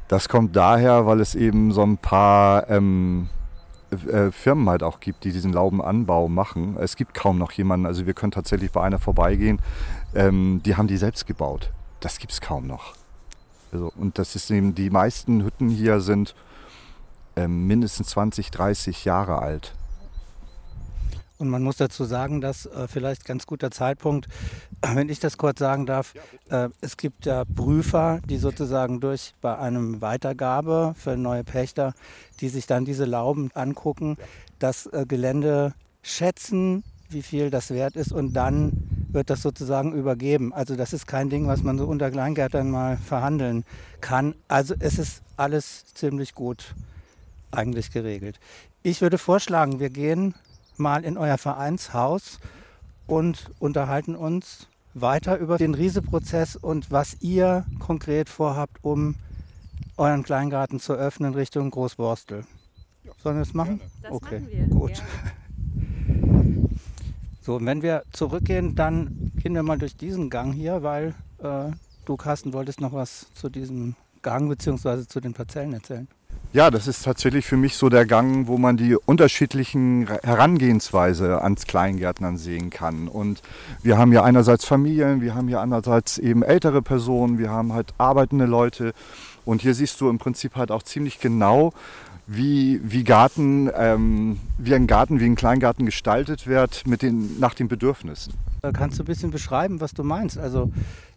Das 0.06 0.28
kommt 0.28 0.54
daher, 0.54 1.06
weil 1.06 1.20
es 1.20 1.34
eben 1.34 1.72
so 1.72 1.82
ein 1.82 1.98
paar 1.98 2.70
ähm, 2.70 3.28
äh, 3.90 4.32
Firmen 4.32 4.68
halt 4.68 4.82
auch 4.82 5.00
gibt, 5.00 5.24
die 5.24 5.32
diesen 5.32 5.52
Laubenanbau 5.52 6.28
machen. 6.28 6.76
Es 6.78 6.96
gibt 6.96 7.14
kaum 7.14 7.38
noch 7.38 7.52
jemanden, 7.52 7.86
also 7.86 8.06
wir 8.06 8.14
können 8.14 8.32
tatsächlich 8.32 8.72
bei 8.72 8.82
einer 8.82 8.98
vorbeigehen, 8.98 9.60
ähm, 10.14 10.60
die 10.64 10.76
haben 10.76 10.88
die 10.88 10.96
selbst 10.96 11.26
gebaut. 11.26 11.70
Das 12.00 12.18
gibt 12.18 12.32
es 12.32 12.40
kaum 12.40 12.66
noch. 12.66 12.94
Also, 13.72 13.92
und 13.96 14.18
das 14.18 14.34
ist 14.36 14.50
eben, 14.50 14.74
die 14.74 14.90
meisten 14.90 15.44
Hütten 15.44 15.68
hier 15.68 16.00
sind 16.00 16.34
ähm, 17.36 17.66
mindestens 17.66 18.08
20, 18.08 18.50
30 18.50 19.04
Jahre 19.04 19.38
alt. 19.40 19.74
Und 21.38 21.48
man 21.48 21.62
muss 21.62 21.76
dazu 21.76 22.04
sagen, 22.04 22.40
dass 22.40 22.66
äh, 22.66 22.88
vielleicht 22.88 23.24
ganz 23.24 23.46
guter 23.46 23.70
Zeitpunkt, 23.70 24.26
wenn 24.82 25.08
ich 25.08 25.20
das 25.20 25.36
kurz 25.36 25.58
sagen 25.58 25.84
darf, 25.84 26.14
äh, 26.48 26.70
es 26.80 26.96
gibt 26.96 27.26
ja 27.26 27.44
Prüfer, 27.44 28.20
die 28.28 28.38
sozusagen 28.38 29.00
durch 29.00 29.34
bei 29.40 29.58
einem 29.58 30.00
Weitergabe 30.00 30.94
für 30.96 31.16
neue 31.16 31.44
Pächter, 31.44 31.94
die 32.40 32.48
sich 32.48 32.66
dann 32.66 32.84
diese 32.84 33.04
Lauben 33.04 33.50
angucken, 33.54 34.16
das 34.58 34.86
äh, 34.86 35.04
Gelände 35.06 35.74
schätzen, 36.02 36.84
wie 37.10 37.22
viel 37.22 37.50
das 37.50 37.70
wert 37.70 37.96
ist 37.96 38.12
und 38.12 38.32
dann 38.32 38.72
wird 39.10 39.30
das 39.30 39.42
sozusagen 39.42 39.92
übergeben. 39.92 40.52
Also 40.52 40.76
das 40.76 40.92
ist 40.92 41.06
kein 41.06 41.30
Ding, 41.30 41.46
was 41.46 41.62
man 41.62 41.78
so 41.78 41.86
unter 41.86 42.10
Kleingärtern 42.10 42.70
mal 42.70 42.96
verhandeln 42.96 43.64
kann. 44.00 44.34
Also 44.48 44.74
es 44.78 44.98
ist 44.98 45.22
alles 45.36 45.84
ziemlich 45.94 46.34
gut 46.34 46.74
eigentlich 47.50 47.90
geregelt. 47.90 48.38
Ich 48.82 49.00
würde 49.00 49.18
vorschlagen, 49.18 49.80
wir 49.80 49.90
gehen 49.90 50.34
mal 50.78 51.04
in 51.04 51.18
euer 51.18 51.38
Vereinshaus 51.38 52.38
und 53.06 53.50
unterhalten 53.58 54.16
uns 54.16 54.68
weiter 54.94 55.38
über 55.38 55.58
den 55.58 55.74
Rieseprozess 55.74 56.56
und 56.56 56.90
was 56.90 57.20
ihr 57.20 57.66
konkret 57.78 58.28
vorhabt, 58.28 58.78
um 58.82 59.14
euren 59.96 60.22
Kleingarten 60.22 60.80
zu 60.80 60.94
öffnen 60.94 61.34
Richtung 61.34 61.70
Großborstel. 61.70 62.44
Sollen 63.18 63.36
wir 63.36 63.44
das 63.44 63.54
machen? 63.54 63.80
Das 64.02 64.10
okay, 64.10 64.40
machen 64.40 64.50
wir, 64.50 64.66
gut. 64.68 65.02
So, 67.46 67.54
und 67.54 67.66
wenn 67.66 67.80
wir 67.80 68.02
zurückgehen, 68.10 68.74
dann 68.74 69.30
gehen 69.36 69.54
wir 69.54 69.62
mal 69.62 69.78
durch 69.78 69.96
diesen 69.96 70.30
Gang 70.30 70.52
hier, 70.52 70.82
weil 70.82 71.14
äh, 71.38 71.70
du, 72.04 72.16
Carsten, 72.16 72.52
wolltest 72.52 72.80
noch 72.80 72.92
was 72.92 73.32
zu 73.34 73.48
diesem 73.48 73.94
Gang 74.22 74.48
bzw. 74.48 75.06
zu 75.06 75.20
den 75.20 75.32
Parzellen 75.32 75.72
erzählen. 75.72 76.08
Ja, 76.52 76.70
das 76.70 76.86
ist 76.86 77.04
tatsächlich 77.04 77.44
für 77.44 77.56
mich 77.56 77.76
so 77.76 77.88
der 77.88 78.06
Gang, 78.06 78.46
wo 78.46 78.56
man 78.56 78.76
die 78.76 78.96
unterschiedlichen 78.96 80.06
Herangehensweise 80.22 81.42
ans 81.42 81.66
Kleingärtnern 81.66 82.38
sehen 82.38 82.70
kann. 82.70 83.08
Und 83.08 83.42
wir 83.82 83.98
haben 83.98 84.12
ja 84.12 84.22
einerseits 84.22 84.64
Familien, 84.64 85.20
wir 85.20 85.34
haben 85.34 85.48
ja 85.48 85.60
andererseits 85.60 86.16
eben 86.16 86.42
ältere 86.42 86.80
Personen, 86.80 87.38
wir 87.38 87.50
haben 87.50 87.74
halt 87.74 87.92
arbeitende 87.98 88.46
Leute. 88.46 88.94
Und 89.44 89.62
hier 89.62 89.74
siehst 89.74 90.00
du 90.00 90.08
im 90.08 90.18
Prinzip 90.18 90.56
halt 90.56 90.70
auch 90.70 90.82
ziemlich 90.82 91.20
genau, 91.20 91.72
wie, 92.26 92.80
wie 92.82 93.04
Garten, 93.04 93.70
ähm, 93.76 94.38
wie 94.58 94.74
ein 94.74 94.86
Garten, 94.86 95.20
wie 95.20 95.26
ein 95.26 95.36
Kleingarten 95.36 95.86
gestaltet 95.86 96.46
wird 96.46 96.86
mit 96.86 97.02
den, 97.02 97.38
nach 97.38 97.54
den 97.54 97.68
Bedürfnissen. 97.68 98.32
Kannst 98.72 98.98
du 98.98 99.02
ein 99.02 99.06
bisschen 99.06 99.30
beschreiben, 99.30 99.80
was 99.80 99.94
du 99.94 100.02
meinst? 100.02 100.38
Also 100.38 100.72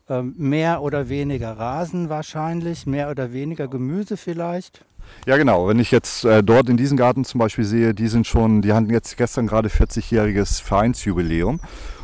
ähm, 0.07 0.35
mehr 0.37 0.81
oder 0.81 1.09
weniger 1.09 1.57
Rasen 1.57 2.09
wahrscheinlich, 2.09 2.85
mehr 2.85 3.09
oder 3.09 3.33
weniger 3.33 3.67
Gemüse 3.67 4.17
vielleicht. 4.17 4.85
Ja, 5.25 5.37
genau. 5.37 5.67
Wenn 5.67 5.79
ich 5.79 5.91
jetzt 5.91 6.25
äh, 6.25 6.43
dort 6.43 6.69
in 6.69 6.77
diesem 6.77 6.97
Garten 6.97 7.25
zum 7.25 7.39
Beispiel 7.39 7.65
sehe, 7.65 7.93
die 7.93 8.07
sind 8.07 8.25
schon, 8.27 8.61
die 8.61 8.73
hatten 8.73 8.89
jetzt 8.89 9.17
gestern 9.17 9.47
gerade 9.47 9.69
40-jähriges 9.69 10.61
Vereinsjubiläum 10.61 11.59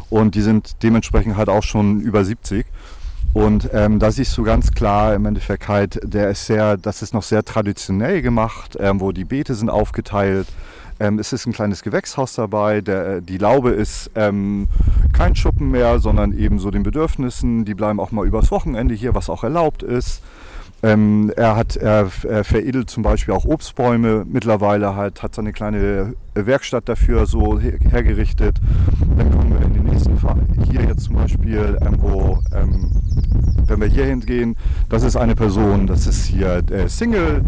und 0.10 0.36
die 0.36 0.42
sind 0.42 0.84
dementsprechend 0.84 1.38
halt 1.38 1.50
auch 1.50 1.64
schon 1.64 2.02
über 2.02 2.24
70. 2.24 2.66
Und 3.34 3.70
ähm, 3.74 4.00
da 4.00 4.12
siehst 4.12 4.38
du 4.38 4.44
ganz 4.44 4.72
klar 4.72 5.14
im 5.14 5.26
Endeffekt 5.26 5.68
halt, 5.68 6.00
der 6.04 6.30
ist 6.30 6.46
sehr, 6.46 6.78
das 6.78 7.02
ist 7.02 7.14
noch 7.14 7.24
sehr 7.24 7.44
traditionell 7.44 8.22
gemacht, 8.22 8.78
ähm, 8.80 9.02
wo 9.02 9.12
die 9.12 9.26
Beete 9.26 9.56
sind 9.56 9.70
aufgeteilt. 9.70 10.48
Ähm, 11.02 11.20
es 11.20 11.34
ist 11.34 11.46
ein 11.46 11.52
kleines 11.52 11.84
Gewächshaus 11.84 12.36
dabei. 12.36 12.80
Der, 12.80 13.08
äh, 13.08 13.22
die 13.22 13.38
Laube 13.38 13.72
ist 13.72 14.10
ähm, 14.16 14.70
kein 15.12 15.36
Schuppen 15.36 15.70
mehr, 15.70 16.00
sondern 16.00 16.32
eben 16.38 16.60
so 16.60 16.72
den 16.72 16.84
Bedürfnissen. 16.84 17.66
Die 17.66 17.74
bleiben 17.74 18.00
auch 18.00 18.12
mal 18.12 18.26
übers 18.26 18.52
Wochenende 18.52 18.96
hier, 18.96 19.16
was 19.16 19.30
auch 19.30 19.44
erlaubt 19.44 19.84
ist. 19.84 20.22
Ähm, 20.84 21.32
er 21.36 21.56
hat 21.56 21.78
er, 21.78 22.10
er, 22.28 22.44
veredelt 22.44 22.90
zum 22.90 23.02
Beispiel 23.02 23.34
auch 23.34 23.46
Obstbäume 23.46 24.26
mittlerweile, 24.28 24.96
halt, 24.96 25.24
hat 25.24 25.34
seine 25.34 25.54
kleine 25.54 26.14
Werkstatt 26.36 26.88
dafür 26.90 27.26
so 27.26 27.60
her 27.60 27.80
hergerichtet. 27.90 28.60
Dann 29.18 29.32
kommen 29.32 29.58
wir 29.58 29.66
in 29.66 29.74
den 29.74 29.84
nächsten 29.86 30.18
Fall. 30.18 30.38
Hier 30.70 30.82
jetzt 30.82 31.06
zum 31.06 31.16
Beispiel, 31.16 31.78
ähm, 31.82 31.96
wo, 32.00 32.40
ähm, 32.54 32.92
wenn 33.68 33.82
wir 33.82 33.88
hier 33.88 34.06
hingehen, 34.06 34.56
das 34.90 35.04
ist 35.04 35.16
eine 35.16 35.34
Person, 35.34 35.88
das 35.88 36.08
ist 36.08 36.26
hier 36.26 36.62
äh, 36.70 36.88
Single, 36.88 37.42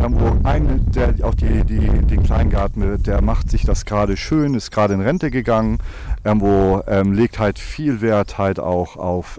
ähm, 0.00 0.14
wo 0.18 0.48
ein, 0.48 0.84
der 0.92 1.14
auch 1.22 1.34
die, 1.34 1.64
die, 1.64 1.78
den 1.78 2.22
Kleingarten, 2.22 3.02
der 3.02 3.22
macht 3.22 3.50
sich 3.50 3.64
das 3.64 3.84
gerade 3.84 4.16
schön, 4.16 4.54
ist 4.54 4.72
gerade 4.72 4.94
in 4.94 5.00
Rente 5.02 5.30
gegangen, 5.30 5.78
ähm, 6.24 6.40
wo 6.40 6.82
ähm, 6.86 7.12
legt 7.12 7.38
halt 7.38 7.58
viel 7.58 8.00
Wert 8.00 8.38
halt 8.38 8.58
auch 8.58 8.96
auf 8.96 9.38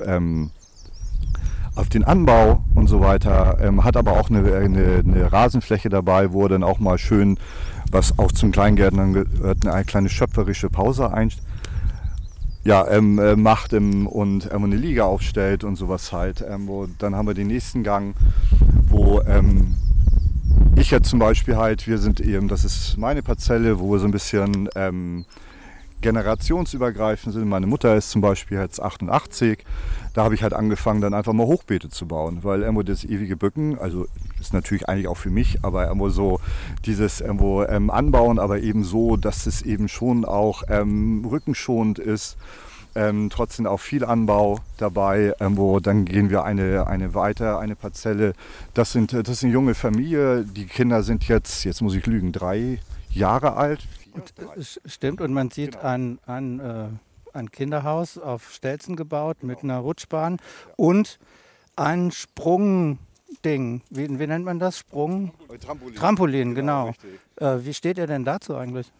auf 1.76 1.90
den 1.90 2.04
Anbau 2.04 2.64
und 2.76 2.88
so 2.88 3.00
weiter, 3.02 3.58
ähm, 3.62 3.84
hat 3.84 3.98
aber 3.98 4.14
auch 4.14 4.30
eine, 4.30 4.56
eine, 4.56 5.04
eine, 5.06 5.32
Rasenfläche 5.32 5.90
dabei, 5.90 6.32
wo 6.32 6.44
er 6.44 6.50
dann 6.50 6.64
auch 6.64 6.80
mal 6.80 6.98
schön, 6.98 7.40
was 7.92 8.18
auch 8.20 8.32
zum 8.32 8.52
Kleingärtnern 8.52 9.14
gehört, 9.14 9.66
eine 9.66 9.84
kleine 9.86 10.10
schöpferische 10.10 10.70
Pause 10.70 11.12
ein, 11.12 11.32
ja, 12.64 12.88
ähm, 12.88 13.20
äh, 13.20 13.36
macht 13.36 13.74
ähm, 13.74 14.08
und 14.08 14.50
ähm, 14.52 14.64
eine 14.64 14.76
Liga 14.76 15.04
aufstellt 15.04 15.64
und 15.64 15.76
sowas 15.76 16.14
halt. 16.14 16.44
Ähm, 16.48 16.68
wo, 16.68 16.88
dann 16.98 17.16
haben 17.16 17.28
wir 17.28 17.34
den 17.34 17.48
nächsten 17.48 17.84
Gang, 17.84 18.16
wo 18.88 19.22
ähm, 19.22 19.76
ich 20.78 20.92
jetzt 20.92 21.10
zum 21.10 21.20
Beispiel 21.20 21.58
halt, 21.58 21.88
wir 21.88 21.98
sind 21.98 22.22
eben, 22.22 22.48
das 22.48 22.64
ist 22.64 22.98
meine 22.98 23.22
Parzelle, 23.22 23.80
wo 23.80 23.92
wir 23.92 24.00
so 24.00 24.06
ein 24.06 24.12
bisschen 24.12 24.70
ähm, 24.76 25.26
generationsübergreifend 26.04 27.34
sind. 27.34 27.50
Meine 27.50 27.66
Mutter 27.66 27.96
ist 27.96 28.12
zum 28.12 28.22
Beispiel 28.22 28.60
jetzt 28.60 28.80
88 28.80 29.66
da 30.13 30.24
habe 30.24 30.36
ich 30.36 30.44
halt 30.44 30.54
angefangen, 30.54 31.02
dann 31.02 31.13
einfach 31.13 31.34
mal 31.34 31.48
Hochbeete 31.48 31.89
zu 31.89 32.08
bauen, 32.08 32.39
weil 32.44 32.62
irgendwo 32.62 32.84
das 32.84 33.04
ewige 33.04 33.36
Bücken, 33.36 33.80
also 33.80 34.06
ist 34.39 34.54
natürlich 34.54 34.88
eigentlich 34.88 35.08
auch 35.08 35.18
für 35.18 35.32
mich, 35.32 35.60
aber 35.63 35.88
irgendwo 35.88 36.10
so 36.10 36.39
dieses 36.86 37.20
irgendwo 37.20 37.63
ähm, 37.63 37.89
anbauen, 37.89 38.38
aber 38.38 38.60
eben 38.60 38.84
so, 38.84 39.18
dass 39.18 39.48
es 39.48 39.63
eben 39.63 39.88
schon 39.88 40.24
auch 40.24 40.63
ähm, 40.70 41.26
rückenschonend 41.30 42.00
ist. 42.00 42.38
Ähm, 42.96 43.32
trotzdem 43.32 43.66
auch 43.66 43.80
viel 43.80 44.06
Anbau 44.06 44.60
dabei, 44.78 45.34
ähm, 45.39 45.58
wo 45.58 45.80
dann 45.80 46.06
gehen 46.06 46.30
wir 46.30 46.44
eine, 46.44 46.86
eine 46.86 47.16
weiter, 47.16 47.58
eine 47.58 47.76
Parzelle. 47.76 48.34
Das 48.76 48.92
sind 48.92 49.13
das 49.13 49.28
ist 49.30 49.42
junge 49.42 49.74
Familie. 49.74 50.46
Die 50.46 50.66
Kinder 50.68 51.02
sind 51.02 51.28
jetzt, 51.28 51.63
jetzt 51.63 51.82
muss 51.82 51.96
ich 51.96 52.06
lügen, 52.06 52.32
drei 52.32 52.78
Jahre 53.10 53.56
alt. 53.56 53.88
Und, 54.13 54.34
äh, 54.39 54.63
stimmt, 54.86 55.21
und 55.21 55.34
man 55.34 55.49
sieht 55.49 55.73
genau. 55.73 55.84
an, 55.84 56.19
an 56.26 56.60
äh 56.60 56.88
ein 57.34 57.52
Kinderhaus 57.52 58.17
auf 58.17 58.52
Stelzen 58.52 58.95
gebaut 58.95 59.43
mit 59.43 59.63
einer 59.63 59.80
Rutschbahn 59.80 60.38
und 60.76 61.19
ein 61.76 62.12
Sprungding. 62.12 63.82
Wie, 63.89 64.19
wie 64.19 64.28
nennt 64.28 64.45
man 64.45 64.60
das? 64.60 64.78
Sprung? 64.78 65.32
Trampolin. 65.60 65.95
Trampolin, 65.95 66.56
genau. 66.56 66.93
genau. 67.38 67.56
Äh, 67.56 67.65
wie 67.65 67.73
steht 67.73 67.97
ihr 67.97 68.08
denn 68.08 68.23
dazu 68.23 68.56
eigentlich? 68.56 68.91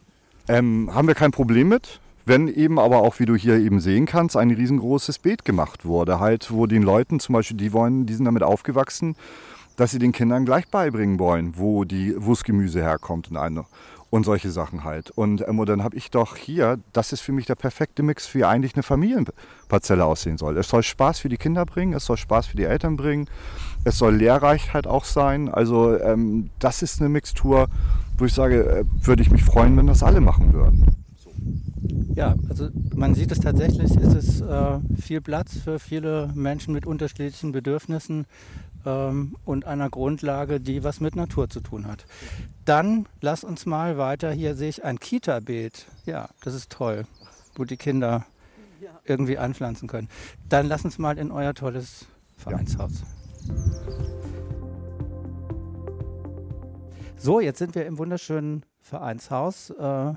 Ähm, 0.48 0.90
haben 0.94 1.08
wir 1.08 1.16
kein 1.16 1.32
Problem 1.32 1.70
mit. 1.70 2.00
Wenn 2.26 2.48
eben 2.48 2.80
aber 2.80 3.00
auch, 3.00 3.20
wie 3.20 3.26
du 3.26 3.36
hier 3.36 3.58
eben 3.58 3.82
sehen 3.82 4.06
kannst, 4.06 4.38
ein 4.38 4.50
riesengroßes 4.50 5.20
Beet 5.20 5.44
gemacht 5.44 5.84
wurde, 5.84 6.22
halt, 6.22 6.52
wo 6.52 6.68
den 6.68 6.82
Leuten 6.82 7.20
zum 7.20 7.34
Beispiel, 7.34 7.58
die 7.58 7.74
wollen, 7.74 8.06
die 8.06 8.14
sind 8.14 8.24
damit 8.24 8.44
aufgewachsen, 8.44 9.18
dass 9.76 9.92
sie 9.92 10.00
den 10.00 10.14
Kindern 10.14 10.46
gleich 10.46 10.70
beibringen 10.70 11.20
wollen, 11.20 11.58
wo 11.58 11.84
die, 11.84 12.16
wo 12.18 12.30
das 12.30 12.46
Gemüse 12.46 12.82
herkommt 12.82 13.30
und 13.30 13.38
eine 13.38 13.66
und 14.14 14.26
solche 14.26 14.52
Sachen 14.52 14.84
halt. 14.84 15.10
Und, 15.10 15.44
ähm, 15.48 15.58
und 15.58 15.68
dann 15.68 15.84
habe 15.84 15.96
ich 15.98 16.12
doch 16.12 16.36
hier, 16.36 16.78
das 16.94 17.14
ist 17.14 17.22
für 17.22 17.32
mich 17.32 17.48
der 17.48 17.56
perfekte 17.56 18.04
Mix, 18.04 18.36
wie 18.36 18.46
eigentlich 18.46 18.76
eine 18.76 18.84
Familienparzelle 18.84 20.06
aussehen 20.06 20.38
soll. 20.38 20.56
Es 20.56 20.70
soll 20.70 20.84
Spaß 20.84 21.18
für 21.18 21.30
die 21.30 21.38
Kinder 21.38 21.66
bringen, 21.66 21.94
es 21.94 22.06
soll 22.06 22.18
Spaß 22.18 22.46
für 22.46 22.56
die 22.56 22.66
Eltern 22.66 22.96
bringen, 22.96 23.28
es 23.86 23.98
soll 23.98 24.16
lehrreich 24.16 24.72
halt 24.72 24.86
auch 24.86 25.06
sein. 25.06 25.50
Also 25.50 26.00
ähm, 26.00 26.52
das 26.60 26.84
ist 26.84 27.02
eine 27.02 27.10
Mixtur, 27.10 27.66
wo 28.20 28.26
ich 28.26 28.34
sage, 28.36 28.64
äh, 28.64 28.86
würde 29.02 29.24
ich 29.24 29.32
mich 29.32 29.44
freuen, 29.44 29.76
wenn 29.78 29.88
das 29.88 30.04
alle 30.04 30.22
machen 30.22 30.54
würden. 30.54 30.86
Ja, 32.14 32.36
also 32.50 32.70
man 32.96 33.16
sieht 33.16 33.32
es 33.32 33.40
tatsächlich, 33.40 33.96
ist 33.96 34.14
es 34.14 34.42
äh, 34.42 34.80
viel 35.02 35.22
Platz 35.22 35.58
für 35.58 35.80
viele 35.80 36.30
Menschen 36.36 36.72
mit 36.76 36.86
unterschiedlichen 36.86 37.52
Bedürfnissen 37.52 38.28
ähm, 38.86 39.36
und 39.46 39.66
einer 39.66 39.90
Grundlage, 39.90 40.60
die 40.60 40.84
was 40.84 41.00
mit 41.00 41.16
Natur 41.16 41.50
zu 41.50 41.62
tun 41.62 41.88
hat. 41.88 42.06
Dann 42.66 43.08
lass 43.22 43.44
uns 43.44 43.66
mal 43.66 43.98
weiter. 43.98 44.32
Hier 44.32 44.56
sehe 44.56 44.70
ich 44.70 44.84
ein 44.84 45.00
Kita-Beet. 45.00 45.86
Ja, 46.06 46.30
das 46.44 46.54
ist 46.54 46.72
toll, 46.72 47.06
wo 47.56 47.66
die 47.66 47.78
Kinder 47.78 48.26
irgendwie 49.06 49.38
anpflanzen 49.38 49.88
können. 49.88 50.10
Dann 50.50 50.68
lass 50.68 50.86
uns 50.86 50.98
mal 50.98 51.18
in 51.18 51.32
euer 51.32 51.54
tolles 51.54 52.06
Vereinshaus. 52.38 53.04
So, 57.18 57.40
jetzt 57.40 57.60
sind 57.60 57.76
wir 57.76 57.86
im 57.86 57.98
wunderschönen 57.98 58.66
Vereinshaus. 58.82 59.70
Äh, 59.70 60.14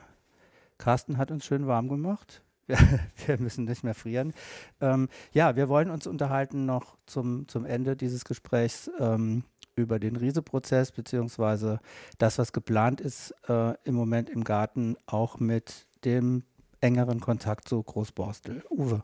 Carsten 0.78 1.18
hat 1.18 1.30
uns 1.30 1.44
schön 1.44 1.66
warm 1.66 1.88
gemacht. 1.88 2.42
wir 3.26 3.38
müssen 3.38 3.64
nicht 3.64 3.84
mehr 3.84 3.94
frieren. 3.94 4.32
Ähm, 4.80 5.08
ja, 5.32 5.56
wir 5.56 5.68
wollen 5.68 5.90
uns 5.90 6.06
unterhalten 6.06 6.66
noch 6.66 6.96
zum, 7.06 7.48
zum 7.48 7.64
Ende 7.64 7.96
dieses 7.96 8.24
Gesprächs 8.24 8.90
ähm, 8.98 9.44
über 9.76 9.98
den 9.98 10.16
Riese-Prozess, 10.16 10.92
beziehungsweise 10.92 11.80
das, 12.18 12.38
was 12.38 12.52
geplant 12.52 13.00
ist 13.00 13.34
äh, 13.48 13.74
im 13.84 13.94
Moment 13.94 14.30
im 14.30 14.42
Garten, 14.42 14.96
auch 15.06 15.38
mit 15.38 15.86
dem 16.04 16.44
engeren 16.80 17.20
Kontakt 17.20 17.68
zu 17.68 17.82
Großborstel. 17.82 18.64
Uwe. 18.70 19.02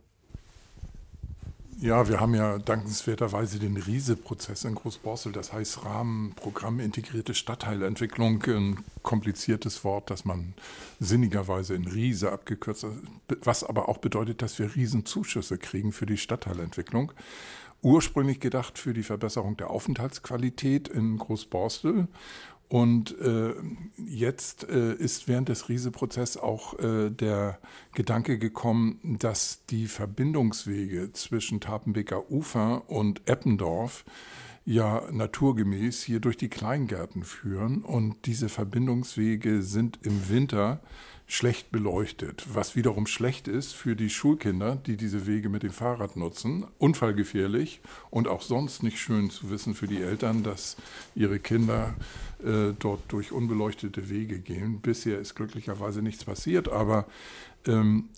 Ja, 1.82 2.08
wir 2.08 2.20
haben 2.20 2.32
ja 2.32 2.58
dankenswerterweise 2.58 3.58
den 3.58 3.76
Riese-Prozess 3.76 4.62
in 4.62 4.76
Großborstel, 4.76 5.32
das 5.32 5.52
heißt 5.52 5.84
Rahmenprogramm 5.84 6.78
integrierte 6.78 7.34
Stadtteilentwicklung, 7.34 8.40
ein 8.44 8.84
kompliziertes 9.02 9.82
Wort, 9.82 10.08
das 10.08 10.24
man 10.24 10.54
sinnigerweise 11.00 11.74
in 11.74 11.88
Riese 11.88 12.30
abgekürzt 12.30 12.84
hat, 12.84 12.92
was 13.42 13.64
aber 13.64 13.88
auch 13.88 13.98
bedeutet, 13.98 14.42
dass 14.42 14.60
wir 14.60 14.76
Riesenzuschüsse 14.76 15.58
kriegen 15.58 15.90
für 15.90 16.06
die 16.06 16.18
Stadtteilentwicklung. 16.18 17.10
Ursprünglich 17.82 18.38
gedacht 18.38 18.78
für 18.78 18.94
die 18.94 19.02
Verbesserung 19.02 19.56
der 19.56 19.70
Aufenthaltsqualität 19.70 20.86
in 20.86 21.18
Großborstel 21.18 22.06
und 22.72 23.14
äh, 23.20 23.52
jetzt 23.98 24.66
äh, 24.70 24.94
ist 24.94 25.28
während 25.28 25.50
des 25.50 25.68
Riese-Prozesses 25.68 26.38
auch 26.38 26.78
äh, 26.78 27.10
der 27.10 27.58
Gedanke 27.92 28.38
gekommen, 28.38 28.98
dass 29.02 29.66
die 29.68 29.86
Verbindungswege 29.86 31.12
zwischen 31.12 31.60
Tapenbeker 31.60 32.30
Ufer 32.30 32.88
und 32.88 33.28
Eppendorf 33.28 34.06
ja 34.64 35.02
naturgemäß 35.10 36.02
hier 36.02 36.20
durch 36.20 36.36
die 36.36 36.48
Kleingärten 36.48 37.24
führen. 37.24 37.82
Und 37.82 38.26
diese 38.26 38.48
Verbindungswege 38.48 39.62
sind 39.62 39.98
im 40.02 40.28
Winter 40.28 40.80
schlecht 41.26 41.72
beleuchtet, 41.72 42.44
was 42.52 42.76
wiederum 42.76 43.06
schlecht 43.06 43.48
ist 43.48 43.72
für 43.72 43.96
die 43.96 44.10
Schulkinder, 44.10 44.76
die 44.76 44.98
diese 44.98 45.26
Wege 45.26 45.48
mit 45.48 45.62
dem 45.62 45.70
Fahrrad 45.70 46.16
nutzen, 46.16 46.66
unfallgefährlich 46.78 47.80
und 48.10 48.28
auch 48.28 48.42
sonst 48.42 48.82
nicht 48.82 48.98
schön 48.98 49.30
zu 49.30 49.48
wissen 49.48 49.74
für 49.74 49.86
die 49.86 50.02
Eltern, 50.02 50.42
dass 50.42 50.76
ihre 51.14 51.38
Kinder 51.38 51.94
äh, 52.44 52.74
dort 52.78 53.00
durch 53.08 53.32
unbeleuchtete 53.32 54.10
Wege 54.10 54.40
gehen. 54.40 54.80
Bisher 54.80 55.18
ist 55.18 55.34
glücklicherweise 55.34 56.02
nichts 56.02 56.24
passiert, 56.24 56.68
aber 56.70 57.06
ähm, 57.66 58.10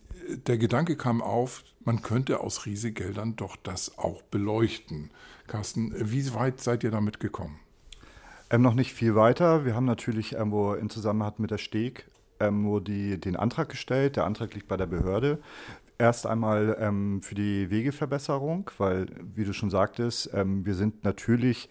der 0.46 0.59
Gedanke 0.59 0.96
kam 0.96 1.22
auf, 1.22 1.62
man 1.85 2.02
könnte 2.02 2.40
aus 2.40 2.66
Riesegeldern 2.66 3.37
doch 3.37 3.57
das 3.57 3.96
auch 3.96 4.22
beleuchten. 4.22 5.11
Carsten, 5.46 5.94
wie 5.98 6.33
weit 6.35 6.61
seid 6.61 6.85
ihr 6.85 6.90
damit 6.90 7.20
gekommen? 7.20 7.59
Ähm, 8.50 8.62
noch 8.62 8.74
nicht 8.74 8.92
viel 8.92 9.14
weiter. 9.14 9.64
Wir 9.64 9.74
haben 9.74 9.85
natürlich 9.85 10.33
irgendwo 10.33 10.74
in 10.74 10.90
Zusammenhang 10.90 11.35
mit 11.38 11.50
der 11.50 11.59
Steg 11.59 12.07
nur 12.50 12.83
die, 12.83 13.18
den 13.18 13.37
Antrag 13.37 13.70
gestellt. 13.70 14.16
Der 14.16 14.24
Antrag 14.24 14.52
liegt 14.54 14.68
bei 14.68 14.76
der 14.76 14.87
Behörde. 14.87 15.38
Erst 15.98 16.26
einmal 16.26 16.76
ähm, 16.80 17.22
für 17.22 17.37
die 17.37 17.70
Wegeverbesserung, 17.70 18.70
weil, 18.78 19.07
wie 19.35 19.44
du 19.44 19.52
schon 19.52 19.70
sagtest, 19.70 20.30
ähm, 20.35 20.66
wir 20.66 20.74
sind 20.74 21.04
natürlich 21.04 21.70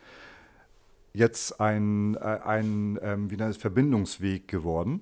jetzt 1.13 1.59
ein, 1.59 2.15
äh, 2.15 2.19
ein 2.19 2.97
ähm, 3.01 3.29
wie 3.29 3.38
das 3.38 3.57
Verbindungsweg 3.57 4.47
geworden. 4.47 5.01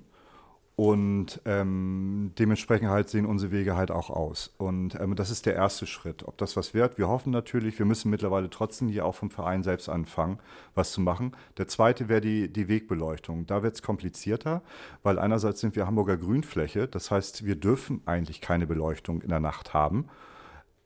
Und 0.82 1.40
ähm, 1.44 2.32
dementsprechend 2.40 2.88
halt 2.88 3.08
sehen 3.08 3.24
unsere 3.24 3.52
Wege 3.52 3.76
halt 3.76 3.92
auch 3.92 4.10
aus. 4.10 4.52
Und 4.58 4.98
ähm, 4.98 5.14
das 5.14 5.30
ist 5.30 5.46
der 5.46 5.54
erste 5.54 5.86
Schritt. 5.86 6.26
Ob 6.26 6.36
das 6.38 6.56
was 6.56 6.74
wird, 6.74 6.98
wir 6.98 7.06
hoffen 7.06 7.30
natürlich, 7.30 7.78
wir 7.78 7.86
müssen 7.86 8.10
mittlerweile 8.10 8.50
trotzdem 8.50 8.88
hier 8.88 9.06
auch 9.06 9.14
vom 9.14 9.30
Verein 9.30 9.62
selbst 9.62 9.88
anfangen, 9.88 10.40
was 10.74 10.90
zu 10.90 11.00
machen. 11.00 11.36
Der 11.56 11.68
zweite 11.68 12.08
wäre 12.08 12.20
die, 12.20 12.52
die 12.52 12.66
Wegbeleuchtung. 12.66 13.46
Da 13.46 13.62
wird 13.62 13.76
es 13.76 13.82
komplizierter, 13.82 14.60
weil 15.04 15.20
einerseits 15.20 15.60
sind 15.60 15.76
wir 15.76 15.86
Hamburger 15.86 16.16
Grünfläche, 16.16 16.88
das 16.88 17.12
heißt, 17.12 17.46
wir 17.46 17.54
dürfen 17.54 18.02
eigentlich 18.04 18.40
keine 18.40 18.66
Beleuchtung 18.66 19.22
in 19.22 19.28
der 19.28 19.38
Nacht 19.38 19.74
haben. 19.74 20.08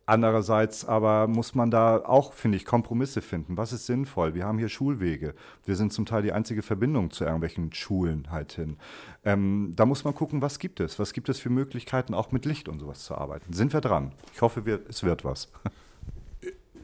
Andererseits 0.07 0.85
aber 0.85 1.27
muss 1.27 1.57
man 1.57 1.71
da 1.73 1.99
auch, 1.99 2.33
finde 2.33 2.57
ich, 2.57 2.65
Kompromisse 2.65 3.21
finden. 3.21 3.57
Was 3.57 3.73
ist 3.73 3.87
sinnvoll? 3.87 4.35
Wir 4.35 4.45
haben 4.45 4.59
hier 4.59 4.69
Schulwege. 4.69 5.35
Wir 5.65 5.75
sind 5.75 5.93
zum 5.93 6.07
Teil 6.07 6.23
die 6.23 6.33
einzige 6.33 6.63
Verbindung 6.63 7.11
zu 7.11 7.25
irgendwelchen 7.25 7.73
Schulen 7.73 8.31
halt 8.31 8.53
hin. 8.53 8.77
Ähm, 9.25 9.73
da 9.75 9.85
muss 9.85 10.05
man 10.05 10.15
gucken, 10.15 10.43
was 10.43 10.61
gibt 10.61 10.79
es? 10.79 11.01
Was 11.01 11.13
gibt 11.13 11.29
es 11.29 11.41
für 11.41 11.51
Möglichkeiten, 11.51 12.15
auch 12.15 12.31
mit 12.31 12.45
Licht 12.45 12.69
und 12.69 12.79
sowas 12.79 13.05
zu 13.05 13.17
arbeiten? 13.17 13.53
Sind 13.53 13.73
wir 13.73 13.81
dran? 13.81 14.13
Ich 14.33 14.43
hoffe, 14.43 14.65
wir, 14.65 14.81
es 14.89 15.03
wird 15.03 15.25
was. 15.25 15.51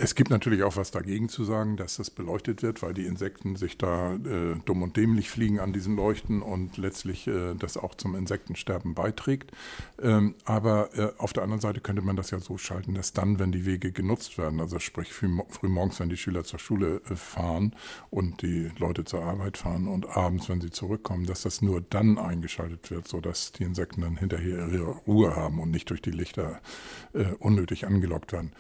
Es 0.03 0.17
gibt 0.17 0.31
natürlich 0.31 0.65
auch 0.65 0.75
was 0.75 0.91
dagegen 0.91 1.29
zu 1.29 1.45
sagen, 1.45 1.77
dass 1.77 1.99
das 1.99 2.11
beleuchtet 2.11 2.65
wird, 2.65 2.83
weil 2.83 2.93
die 2.93 3.07
Insekten 3.07 3.55
sich 3.55 3.79
da 3.79 4.15
äh, 4.15 4.57
dumm 4.65 4.83
und 4.83 4.97
dämlich 4.97 5.31
fliegen 5.31 5.61
an 5.61 5.73
diesen 5.73 5.95
Leuchten 5.95 6.43
und 6.43 6.77
letztlich 6.77 7.29
äh, 7.29 7.55
das 7.55 7.77
auch 7.77 7.95
zum 7.95 8.17
Insektensterben 8.17 8.95
beiträgt. 8.95 9.53
Ähm, 10.03 10.35
aber 10.45 10.91
äh, 10.99 11.13
auf 11.19 11.33
der 11.33 11.45
anderen 11.45 11.61
Seite 11.61 11.81
könnte 11.81 12.03
man 12.03 12.17
das 12.17 12.33
ja 12.33 12.41
so 12.41 12.59
schalten, 12.59 12.95
dass 12.95 13.13
dann, 13.13 13.39
wenn 13.39 13.53
die 13.53 13.65
Wege 13.65 13.93
genutzt 13.93 14.39
werden, 14.39 14.59
also 14.59 14.81
sprich 14.81 15.13
früh, 15.13 15.29
früh 15.51 15.69
morgens, 15.69 16.01
wenn 16.01 16.09
die 16.09 16.17
Schüler 16.17 16.43
zur 16.43 16.59
Schule 16.59 17.01
äh, 17.09 17.15
fahren 17.15 17.77
und 18.11 18.43
die 18.43 18.73
Leute 18.79 19.05
zur 19.05 19.23
Arbeit 19.23 19.57
fahren 19.57 19.87
und 19.87 20.17
abends, 20.17 20.49
wenn 20.49 20.61
sie 20.61 20.73
zurückkommen, 20.73 21.27
dass 21.27 21.43
das 21.43 21.63
nur 21.63 21.81
dann 21.81 22.19
eingeschaltet 22.19 22.91
wird, 22.91 23.07
sodass 23.07 23.53
die 23.53 23.63
Insekten 23.63 24.01
dann 24.01 24.17
hinterher 24.17 24.67
ihre 24.67 24.97
Ruhe 25.07 25.37
haben 25.37 25.61
und 25.61 25.71
nicht 25.71 25.91
durch 25.91 26.03
die 26.03 26.11
Lichter 26.11 26.61
äh, 27.13 27.27
unnötig 27.39 27.87
angelockt 27.87 28.33
werden. 28.33 28.51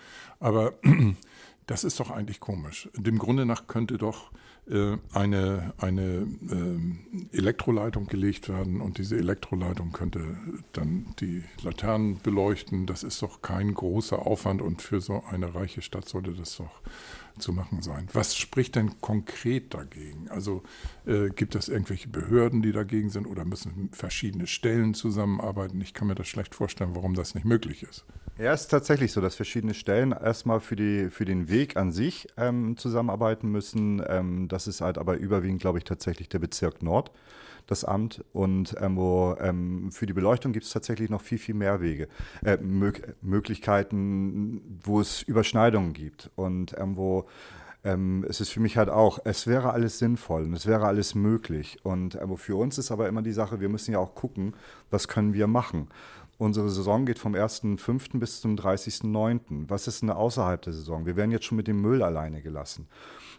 Aber 0.42 0.74
das 1.66 1.84
ist 1.84 2.00
doch 2.00 2.10
eigentlich 2.10 2.40
komisch. 2.40 2.90
Dem 2.96 3.18
Grunde 3.18 3.46
nach 3.46 3.68
könnte 3.68 3.96
doch 3.96 4.32
äh, 4.68 4.96
eine, 5.12 5.72
eine 5.78 6.26
äh, 6.50 7.36
Elektroleitung 7.36 8.06
gelegt 8.08 8.48
werden 8.48 8.80
und 8.80 8.98
diese 8.98 9.16
Elektroleitung 9.16 9.92
könnte 9.92 10.36
dann 10.72 11.14
die 11.20 11.44
Laternen 11.62 12.18
beleuchten. 12.20 12.86
Das 12.86 13.04
ist 13.04 13.22
doch 13.22 13.40
kein 13.40 13.72
großer 13.72 14.26
Aufwand 14.26 14.62
und 14.62 14.82
für 14.82 15.00
so 15.00 15.22
eine 15.30 15.54
reiche 15.54 15.80
Stadt 15.80 16.08
sollte 16.08 16.32
das 16.32 16.56
doch 16.56 16.80
zu 17.38 17.52
machen 17.52 17.82
sein. 17.82 18.08
Was 18.12 18.36
spricht 18.36 18.76
denn 18.76 19.00
konkret 19.00 19.74
dagegen? 19.74 20.28
Also 20.30 20.62
äh, 21.06 21.28
gibt 21.30 21.54
es 21.54 21.68
irgendwelche 21.68 22.08
Behörden, 22.08 22.62
die 22.62 22.72
dagegen 22.72 23.10
sind 23.10 23.26
oder 23.26 23.44
müssen 23.44 23.90
verschiedene 23.92 24.46
Stellen 24.46 24.94
zusammenarbeiten? 24.94 25.80
Ich 25.80 25.94
kann 25.94 26.08
mir 26.08 26.14
das 26.14 26.28
schlecht 26.28 26.54
vorstellen, 26.54 26.94
warum 26.94 27.14
das 27.14 27.34
nicht 27.34 27.44
möglich 27.44 27.82
ist. 27.82 28.04
Ja, 28.38 28.52
es 28.52 28.62
ist 28.62 28.68
tatsächlich 28.68 29.12
so, 29.12 29.20
dass 29.20 29.34
verschiedene 29.34 29.74
Stellen 29.74 30.12
erstmal 30.12 30.60
für, 30.60 30.76
die, 30.76 31.10
für 31.10 31.24
den 31.24 31.48
Weg 31.48 31.76
an 31.76 31.92
sich 31.92 32.28
ähm, 32.36 32.76
zusammenarbeiten 32.76 33.50
müssen. 33.50 34.02
Ähm, 34.06 34.48
das 34.48 34.66
ist 34.66 34.80
halt 34.80 34.96
aber 34.98 35.16
überwiegend, 35.16 35.60
glaube 35.60 35.78
ich, 35.78 35.84
tatsächlich 35.84 36.28
der 36.28 36.38
Bezirk 36.38 36.82
Nord, 36.82 37.10
das 37.66 37.84
Amt. 37.84 38.24
Und 38.32 38.74
ähm, 38.80 38.96
wo, 38.96 39.36
ähm, 39.40 39.90
für 39.92 40.06
die 40.06 40.12
Beleuchtung 40.12 40.52
gibt 40.52 40.66
es 40.66 40.72
tatsächlich 40.72 41.10
noch 41.10 41.20
viel, 41.20 41.38
viel 41.38 41.54
mehr 41.54 41.80
Wege, 41.80 42.08
äh, 42.44 42.56
Mög 42.58 43.14
Möglichkeiten, 43.22 44.80
wo 44.84 45.00
es 45.00 45.22
Überschneidungen 45.22 45.92
gibt. 45.92 46.30
Und 46.36 46.74
ähm, 46.78 46.96
wo 46.96 47.26
ähm, 47.84 48.24
es 48.28 48.40
ist 48.40 48.50
für 48.50 48.60
mich 48.60 48.76
halt 48.76 48.88
auch, 48.88 49.18
es 49.24 49.46
wäre 49.46 49.72
alles 49.72 49.98
sinnvoll 49.98 50.44
und 50.44 50.54
es 50.54 50.66
wäre 50.66 50.86
alles 50.86 51.14
möglich. 51.14 51.78
Und 51.82 52.14
äh, 52.14 52.36
für 52.36 52.56
uns 52.56 52.78
ist 52.78 52.90
aber 52.90 53.08
immer 53.08 53.22
die 53.22 53.32
Sache, 53.32 53.60
wir 53.60 53.68
müssen 53.68 53.92
ja 53.92 53.98
auch 53.98 54.14
gucken, 54.14 54.54
was 54.90 55.08
können 55.08 55.34
wir 55.34 55.46
machen. 55.46 55.88
Unsere 56.38 56.70
Saison 56.70 57.06
geht 57.06 57.18
vom 57.18 57.34
1.5. 57.34 58.18
bis 58.18 58.40
zum 58.40 58.56
30.9. 58.56 59.66
Was 59.68 59.86
ist 59.86 60.02
denn 60.02 60.10
außerhalb 60.10 60.60
der 60.62 60.72
Saison? 60.72 61.06
Wir 61.06 61.16
werden 61.16 61.30
jetzt 61.30 61.44
schon 61.44 61.56
mit 61.56 61.68
dem 61.68 61.80
Müll 61.80 62.02
alleine 62.02 62.42
gelassen. 62.42 62.88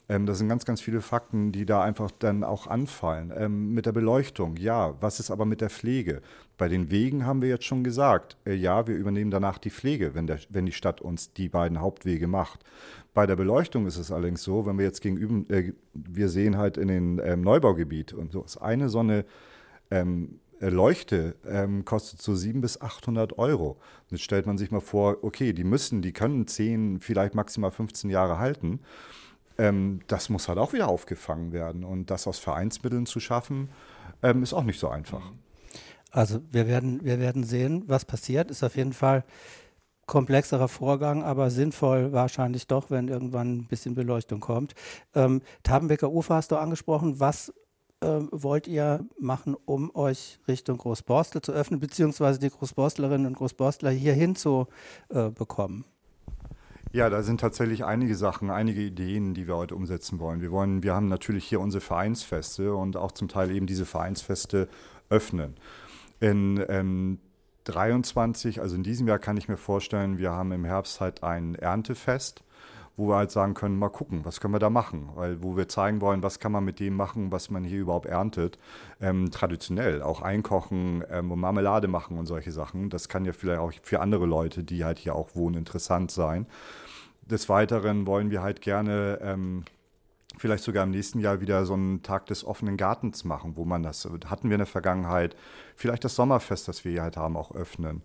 Ähm, 0.10 0.26
das 0.26 0.38
sind 0.38 0.50
ganz, 0.50 0.66
ganz 0.66 0.82
viele 0.82 1.02
Fakten, 1.02 1.52
die 1.52 1.66
da 1.66 1.82
einfach 1.82 2.12
dann 2.12 2.44
auch 2.44 2.68
anfallen. 2.68 3.32
Ähm, 3.36 3.74
mit 3.74 3.86
der 3.86 3.92
Beleuchtung, 3.92 4.58
ja. 4.58 4.96
Was 5.02 5.20
ist 5.20 5.32
aber 5.32 5.46
mit 5.46 5.62
der 5.62 5.70
Pflege? 5.70 6.22
Bei 6.58 6.68
den 6.68 6.92
Wegen 6.92 7.26
haben 7.26 7.42
wir 7.42 7.50
jetzt 7.50 7.66
schon 7.66 7.84
gesagt, 7.84 8.38
äh, 8.46 8.54
ja, 8.54 8.88
wir 8.88 8.96
übernehmen 8.96 9.32
danach 9.32 9.58
die 9.58 9.72
Pflege, 9.72 10.14
wenn, 10.14 10.28
der, 10.28 10.40
wenn 10.50 10.66
die 10.66 10.72
Stadt 10.72 11.02
uns 11.02 11.34
die 11.34 11.50
beiden 11.50 11.80
Hauptwege 11.80 12.28
macht. 12.28 12.64
Bei 13.14 13.26
der 13.26 13.36
Beleuchtung 13.36 13.86
ist 13.86 13.98
es 13.98 14.12
allerdings 14.12 14.44
so, 14.44 14.66
wenn 14.66 14.78
wir 14.78 14.86
jetzt 14.86 15.02
gegenüber, 15.02 15.50
äh, 15.54 15.74
wir 15.94 16.30
sehen 16.30 16.58
halt 16.58 16.78
in 16.78 16.88
den 16.88 17.22
ähm, 17.24 17.42
Neubaugebiet 17.42 18.14
und 18.14 18.32
so 18.32 18.44
ist 18.44 18.58
eine 18.58 18.90
Sonne 18.90 19.26
ähm, 19.92 20.40
äh, 20.60 20.70
Leuchte 20.70 21.36
ähm, 21.46 21.86
kostet 21.86 22.22
so 22.22 22.36
700 22.36 22.62
bis 22.62 22.82
800 22.82 23.38
Euro. 23.38 23.78
jetzt 24.10 24.24
stellt 24.24 24.46
man 24.46 24.58
sich 24.58 24.72
mal 24.72 24.80
vor, 24.80 25.18
okay, 25.22 25.54
die 25.54 25.64
müssen, 25.64 26.02
die 26.02 26.14
können 26.14 26.48
10, 26.48 27.00
vielleicht 27.02 27.36
maximal 27.36 27.72
15 27.72 28.10
Jahre 28.10 28.40
halten. 28.40 28.80
Ähm, 29.58 30.02
das 30.08 30.30
muss 30.30 30.48
halt 30.48 30.58
auch 30.58 30.74
wieder 30.74 30.88
aufgefangen 30.88 31.52
werden. 31.52 31.84
Und 31.84 32.10
das 32.10 32.28
aus 32.28 32.40
Vereinsmitteln 32.40 33.06
zu 33.06 33.20
schaffen, 33.20 33.70
ähm, 34.22 34.44
ist 34.44 34.54
auch 34.54 34.64
nicht 34.64 34.80
so 34.80 34.90
einfach. 34.90 35.22
Also 36.12 36.42
wir 36.52 36.68
werden, 36.68 37.04
wir 37.04 37.20
werden 37.20 37.44
sehen, 37.44 37.84
was 37.88 38.06
passiert. 38.06 38.52
Ist 38.52 38.64
auf 38.64 38.76
jeden 38.76 38.94
Fall 38.94 39.24
komplexerer 40.06 40.68
Vorgang, 40.68 41.24
aber 41.24 41.50
sinnvoll 41.50 42.12
wahrscheinlich 42.12 42.68
doch, 42.68 42.92
wenn 42.92 43.08
irgendwann 43.08 43.58
ein 43.58 43.68
bisschen 43.68 43.96
Beleuchtung 43.96 44.40
kommt. 44.40 44.74
Ähm, 45.16 45.42
Tabenbecker 45.64 46.12
Ufer 46.12 46.36
hast 46.36 46.52
du 46.52 46.58
angesprochen. 46.58 47.20
Was 47.20 47.54
äh, 48.02 48.20
wollt 48.32 48.68
ihr 48.68 49.06
machen, 49.18 49.56
um 49.66 49.96
euch 49.96 50.40
Richtung 50.48 50.78
Großborstel 50.78 51.42
zu 51.42 51.52
öffnen, 51.52 51.80
beziehungsweise 51.80 52.40
die 52.40 52.50
Großborstlerinnen 52.50 53.28
und 53.28 53.38
Großborstler 53.38 53.92
hier 53.92 54.14
hinzubekommen? 54.14 55.82
Äh, 55.82 55.93
ja, 56.94 57.10
da 57.10 57.24
sind 57.24 57.42
tatsächlich 57.42 57.84
einige 57.84 58.16
Sachen, 58.16 58.52
einige 58.52 58.82
Ideen, 58.82 59.34
die 59.34 59.48
wir 59.48 59.58
heute 59.58 59.76
umsetzen 59.76 60.20
wollen. 60.20 60.42
Wir 60.42 60.52
wollen, 60.52 60.84
wir 60.84 60.94
haben 60.94 61.08
natürlich 61.08 61.44
hier 61.44 61.60
unsere 61.60 61.82
Vereinsfeste 61.82 62.76
und 62.76 62.98
auch 62.98 63.12
zum 63.12 63.28
Teil 63.28 63.50
eben 63.50 63.66
diese 63.66 63.88
Vereinsfeste 63.88 64.70
öffnen. 65.10 65.56
In 66.20 66.64
ähm, 66.70 67.18
23, 67.64 68.62
also 68.62 68.76
in 68.76 68.84
diesem 68.84 69.08
Jahr 69.08 69.18
kann 69.18 69.38
ich 69.38 69.50
mir 69.50 69.58
vorstellen, 69.58 70.20
wir 70.20 70.32
haben 70.32 70.52
im 70.52 70.66
Herbst 70.66 71.02
halt 71.02 71.24
ein 71.24 71.56
Erntefest 71.56 72.44
wo 72.96 73.10
wir 73.10 73.16
halt 73.16 73.32
sagen 73.32 73.54
können, 73.54 73.78
mal 73.78 73.90
gucken, 73.90 74.24
was 74.24 74.40
können 74.40 74.54
wir 74.54 74.60
da 74.60 74.70
machen, 74.70 75.10
weil 75.16 75.42
wo 75.42 75.58
wir 75.58 75.68
zeigen 75.68 76.02
wollen, 76.02 76.22
was 76.22 76.40
kann 76.40 76.52
man 76.52 76.64
mit 76.64 76.80
dem 76.80 76.96
machen, 76.96 77.32
was 77.32 77.50
man 77.50 77.64
hier 77.64 77.80
überhaupt 77.80 78.06
erntet, 78.06 78.60
ähm, 79.02 79.32
traditionell, 79.32 80.02
auch 80.02 80.22
einkochen 80.22 81.04
ähm, 81.10 81.32
und 81.32 81.40
Marmelade 81.40 81.88
machen 81.88 82.18
und 82.18 82.28
solche 82.28 82.52
Sachen, 82.52 82.90
das 82.90 83.10
kann 83.10 83.26
ja 83.26 83.34
vielleicht 83.34 83.60
auch 83.60 83.74
für 83.82 84.00
andere 84.00 84.26
Leute, 84.26 84.64
die 84.64 84.86
halt 84.86 85.00
hier 85.00 85.16
auch 85.16 85.36
wohnen, 85.36 85.56
interessant 85.56 86.12
sein. 86.12 86.46
Des 87.24 87.50
Weiteren 87.50 88.06
wollen 88.06 88.32
wir 88.32 88.44
halt 88.44 88.62
gerne 88.62 89.20
ähm, 89.22 89.64
vielleicht 90.38 90.64
sogar 90.64 90.84
im 90.84 90.92
nächsten 90.92 91.20
Jahr 91.20 91.42
wieder 91.42 91.66
so 91.66 91.74
einen 91.74 92.02
Tag 92.02 92.26
des 92.26 92.44
offenen 92.44 92.78
Gartens 92.78 93.24
machen, 93.24 93.56
wo 93.56 93.66
man 93.66 93.84
das, 93.84 94.08
hatten 94.26 94.50
wir 94.50 94.56
in 94.56 94.60
der 94.60 94.66
Vergangenheit, 94.66 95.36
vielleicht 95.76 96.04
das 96.04 96.16
Sommerfest, 96.16 96.68
das 96.68 96.84
wir 96.86 96.92
hier 96.92 97.04
halt 97.04 97.18
haben, 97.18 97.38
auch 97.38 97.54
öffnen. 97.54 98.02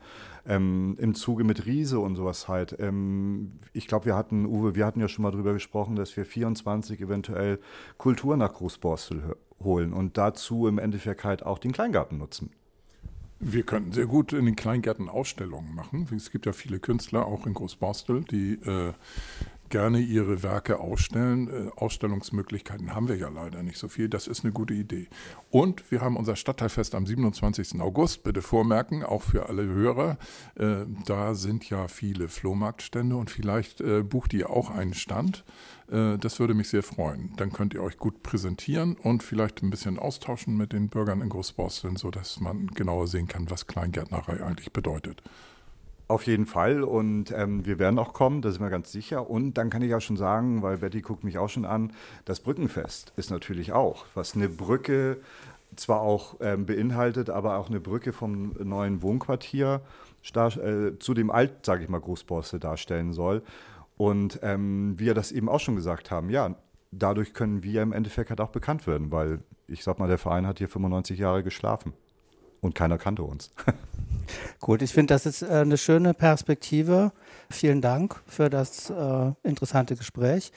Ähm, 0.47 0.97
Im 0.99 1.15
Zuge 1.15 1.45
mit 1.45 1.67
Riese 1.67 1.99
und 1.99 2.17
sowas 2.17 2.49
halt. 2.49 2.77
Ähm, 2.79 3.59
ich 3.73 3.87
glaube, 3.87 4.07
wir 4.07 4.17
hatten, 4.17 4.47
Uwe, 4.47 4.75
wir 4.75 4.87
hatten 4.87 5.01
ja 5.01 5.09
schon 5.09 5.23
mal 5.23 5.31
drüber 5.31 5.53
gesprochen, 5.53 5.97
dass 5.97 6.17
wir 6.17 6.25
24 6.25 7.01
eventuell 7.01 7.59
Kultur 7.97 8.37
nach 8.37 8.55
Großborstel 8.55 9.37
holen 9.61 9.93
und 9.93 10.17
dazu 10.17 10.67
im 10.67 10.79
Endeffekt 10.79 11.25
halt 11.25 11.45
auch 11.45 11.59
den 11.59 11.73
Kleingarten 11.73 12.19
nutzen. 12.19 12.51
Wir 13.41 13.63
könnten 13.63 13.93
sehr 13.93 14.07
gut 14.07 14.33
in 14.33 14.47
den 14.47 14.57
Kleingärten 14.57 15.09
Ausstellungen 15.09 15.73
machen. 15.73 16.09
Es 16.15 16.33
gibt 16.33 16.45
ja 16.47 16.53
viele 16.53 16.81
Künstler, 16.81 17.27
auch 17.27 17.47
in 17.47 17.55
Großborstel, 17.55 18.25
die 18.25 18.55
äh, 18.55 18.93
gerne 19.69 20.01
ihre 20.01 20.43
Werke 20.43 20.79
ausstellen. 20.79 21.49
Äh, 21.49 21.71
Ausstellungsmöglichkeiten 21.77 22.95
haben 22.95 23.09
wir 23.09 23.17
ja 23.17 23.29
leider 23.29 23.63
nicht 23.63 23.79
so 23.79 23.89
viel. 23.89 24.09
Das 24.09 24.27
ist 24.27 24.45
eine 24.45 24.53
gute 24.53 24.75
Idee. 24.75 25.09
Und 25.51 25.91
wir 25.91 26.01
haben 26.01 26.17
unser 26.17 26.37
Stadtteilfest 26.37 26.95
am 26.95 27.07
27. 27.07 27.81
August. 27.81 28.23
Bitte 28.23 28.43
vormerken, 28.43 29.05
auch 29.05 29.23
für 29.23 29.49
alle 29.49 29.65
Hörer. 29.65 30.19
Äh, 30.55 30.87
da 31.07 31.35
sind 31.35 31.69
ja 31.71 31.89
viele 31.89 32.29
Flohmarktstände 32.29 33.17
und 33.17 33.31
vielleicht 33.31 33.81
äh, 33.81 34.03
bucht 34.03 34.35
ihr 34.35 34.51
auch 34.51 34.71
einen 34.71 34.95
Stand. 34.95 35.45
Das 35.91 36.39
würde 36.39 36.53
mich 36.53 36.69
sehr 36.69 36.83
freuen. 36.83 37.33
Dann 37.39 37.51
könnt 37.51 37.73
ihr 37.73 37.83
euch 37.83 37.97
gut 37.97 38.23
präsentieren 38.23 38.95
und 38.95 39.23
vielleicht 39.23 39.63
ein 39.63 39.71
bisschen 39.71 39.99
austauschen 39.99 40.55
mit 40.55 40.75
den 40.75 40.91
Bürgern 40.91 41.23
in 41.23 41.31
Großborsteln, 41.31 41.97
sodass 41.97 42.41
man 42.41 42.67
genauer 42.67 43.07
sehen 43.07 43.27
kann, 43.27 43.49
was 43.49 43.67
Kleingärtnerei 43.67 44.45
eigentlich 44.45 44.71
bedeutet. 44.71 45.23
Auf 46.09 46.27
jeden 46.27 46.47
Fall 46.47 46.83
und 46.83 47.33
ähm, 47.33 47.67
wir 47.67 47.79
werden 47.79 47.99
auch 47.99 48.15
kommen, 48.15 48.41
da 48.41 48.51
sind 48.51 48.63
wir 48.63 48.71
ganz 48.71 48.91
sicher. 48.91 49.29
Und 49.29 49.59
dann 49.59 49.69
kann 49.69 49.83
ich 49.83 49.95
auch 49.95 50.01
schon 50.01 50.17
sagen, 50.17 50.63
weil 50.63 50.79
Betty 50.79 51.03
guckt 51.03 51.23
mich 51.23 51.37
auch 51.37 51.51
schon 51.51 51.67
an, 51.67 51.93
das 52.25 52.41
Brückenfest 52.41 53.13
ist 53.17 53.31
natürlich 53.31 53.73
auch, 53.73 54.07
was 54.15 54.35
eine 54.35 54.49
Brücke 54.49 55.19
zwar 55.77 56.01
auch 56.01 56.37
ähm, 56.41 56.65
beinhaltet, 56.65 57.29
aber 57.29 57.59
auch 57.59 57.69
eine 57.69 57.79
Brücke 57.79 58.15
vom 58.15 58.55
neuen 58.59 59.03
Wohnquartier 59.03 59.83
äh, 60.35 60.99
zu 60.99 61.13
dem 61.13 61.31
Alt, 61.31 61.67
sage 61.67 61.85
ich 61.85 61.91
mal, 61.91 62.01
Großborstel 62.01 62.59
darstellen 62.59 63.13
soll. 63.13 63.43
Und 63.99 64.41
ähm, 64.43 64.95
wir 64.99 65.13
das 65.13 65.31
eben 65.31 65.51
auch 65.51 65.61
schon 65.61 65.77
gesagt 65.77 66.11
haben, 66.11 66.31
ja, 66.31 66.55
dadurch 66.91 67.35
können 67.35 67.63
wir 67.63 67.83
im 67.83 67.93
Endeffekt 67.93 68.31
halt 68.31 68.41
auch 68.41 68.51
bekannt 68.51 68.87
werden, 68.87 69.13
weil 69.13 69.41
ich 69.67 69.85
sag 69.85 69.99
mal, 69.99 70.09
der 70.09 70.19
Verein 70.19 70.47
hat 70.47 70.57
hier 70.57 70.69
95 70.69 71.19
Jahre 71.19 71.43
geschlafen. 71.43 71.93
Und 72.61 72.75
keiner 72.75 72.99
kannte 72.99 73.23
uns. 73.23 73.51
Gut, 74.61 74.83
ich 74.83 74.93
finde, 74.93 75.15
das 75.15 75.27
ist 75.27 75.43
äh, 75.43 75.47
eine 75.47 75.79
schöne 75.79 76.15
Perspektive. 76.15 77.13
Vielen 77.51 77.81
Dank 77.81 78.21
für 78.27 78.51
das 78.51 78.91
äh, 78.91 79.33
interessante 79.43 79.97
Gespräch. 79.97 80.53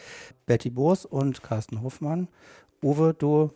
Betty 0.45 0.69
Boos 0.69 1.05
und 1.05 1.43
Carsten 1.43 1.81
Hofmann. 1.81 2.27
Uwe, 2.83 3.13
du 3.13 3.51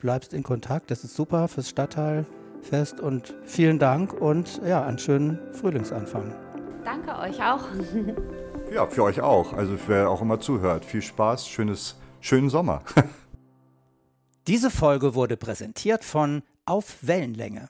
bleibst 0.00 0.32
in 0.32 0.42
Kontakt. 0.42 0.90
Das 0.90 1.02
ist 1.04 1.14
super 1.16 1.48
fürs 1.48 1.68
Stadtteilfest 1.68 3.00
und 3.00 3.34
vielen 3.44 3.78
Dank 3.78 4.12
und 4.12 4.60
ja, 4.64 4.84
einen 4.84 4.98
schönen 4.98 5.38
Frühlingsanfang. 5.52 6.34
Danke 6.84 7.18
euch 7.18 7.42
auch. 7.42 7.64
ja, 8.72 8.86
für 8.86 9.02
euch 9.02 9.20
auch. 9.20 9.52
Also 9.52 9.76
wer 9.88 10.10
auch 10.10 10.22
immer 10.22 10.38
zuhört. 10.38 10.84
Viel 10.84 11.02
Spaß, 11.02 11.48
schönes, 11.48 11.96
schönen 12.20 12.50
Sommer. 12.50 12.82
Diese 14.46 14.70
Folge 14.70 15.16
wurde 15.16 15.36
präsentiert 15.36 16.04
von 16.04 16.42
Auf 16.66 16.98
Wellenlänge 17.02 17.68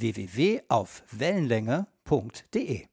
www.aufwellenlänge.de 0.00 2.86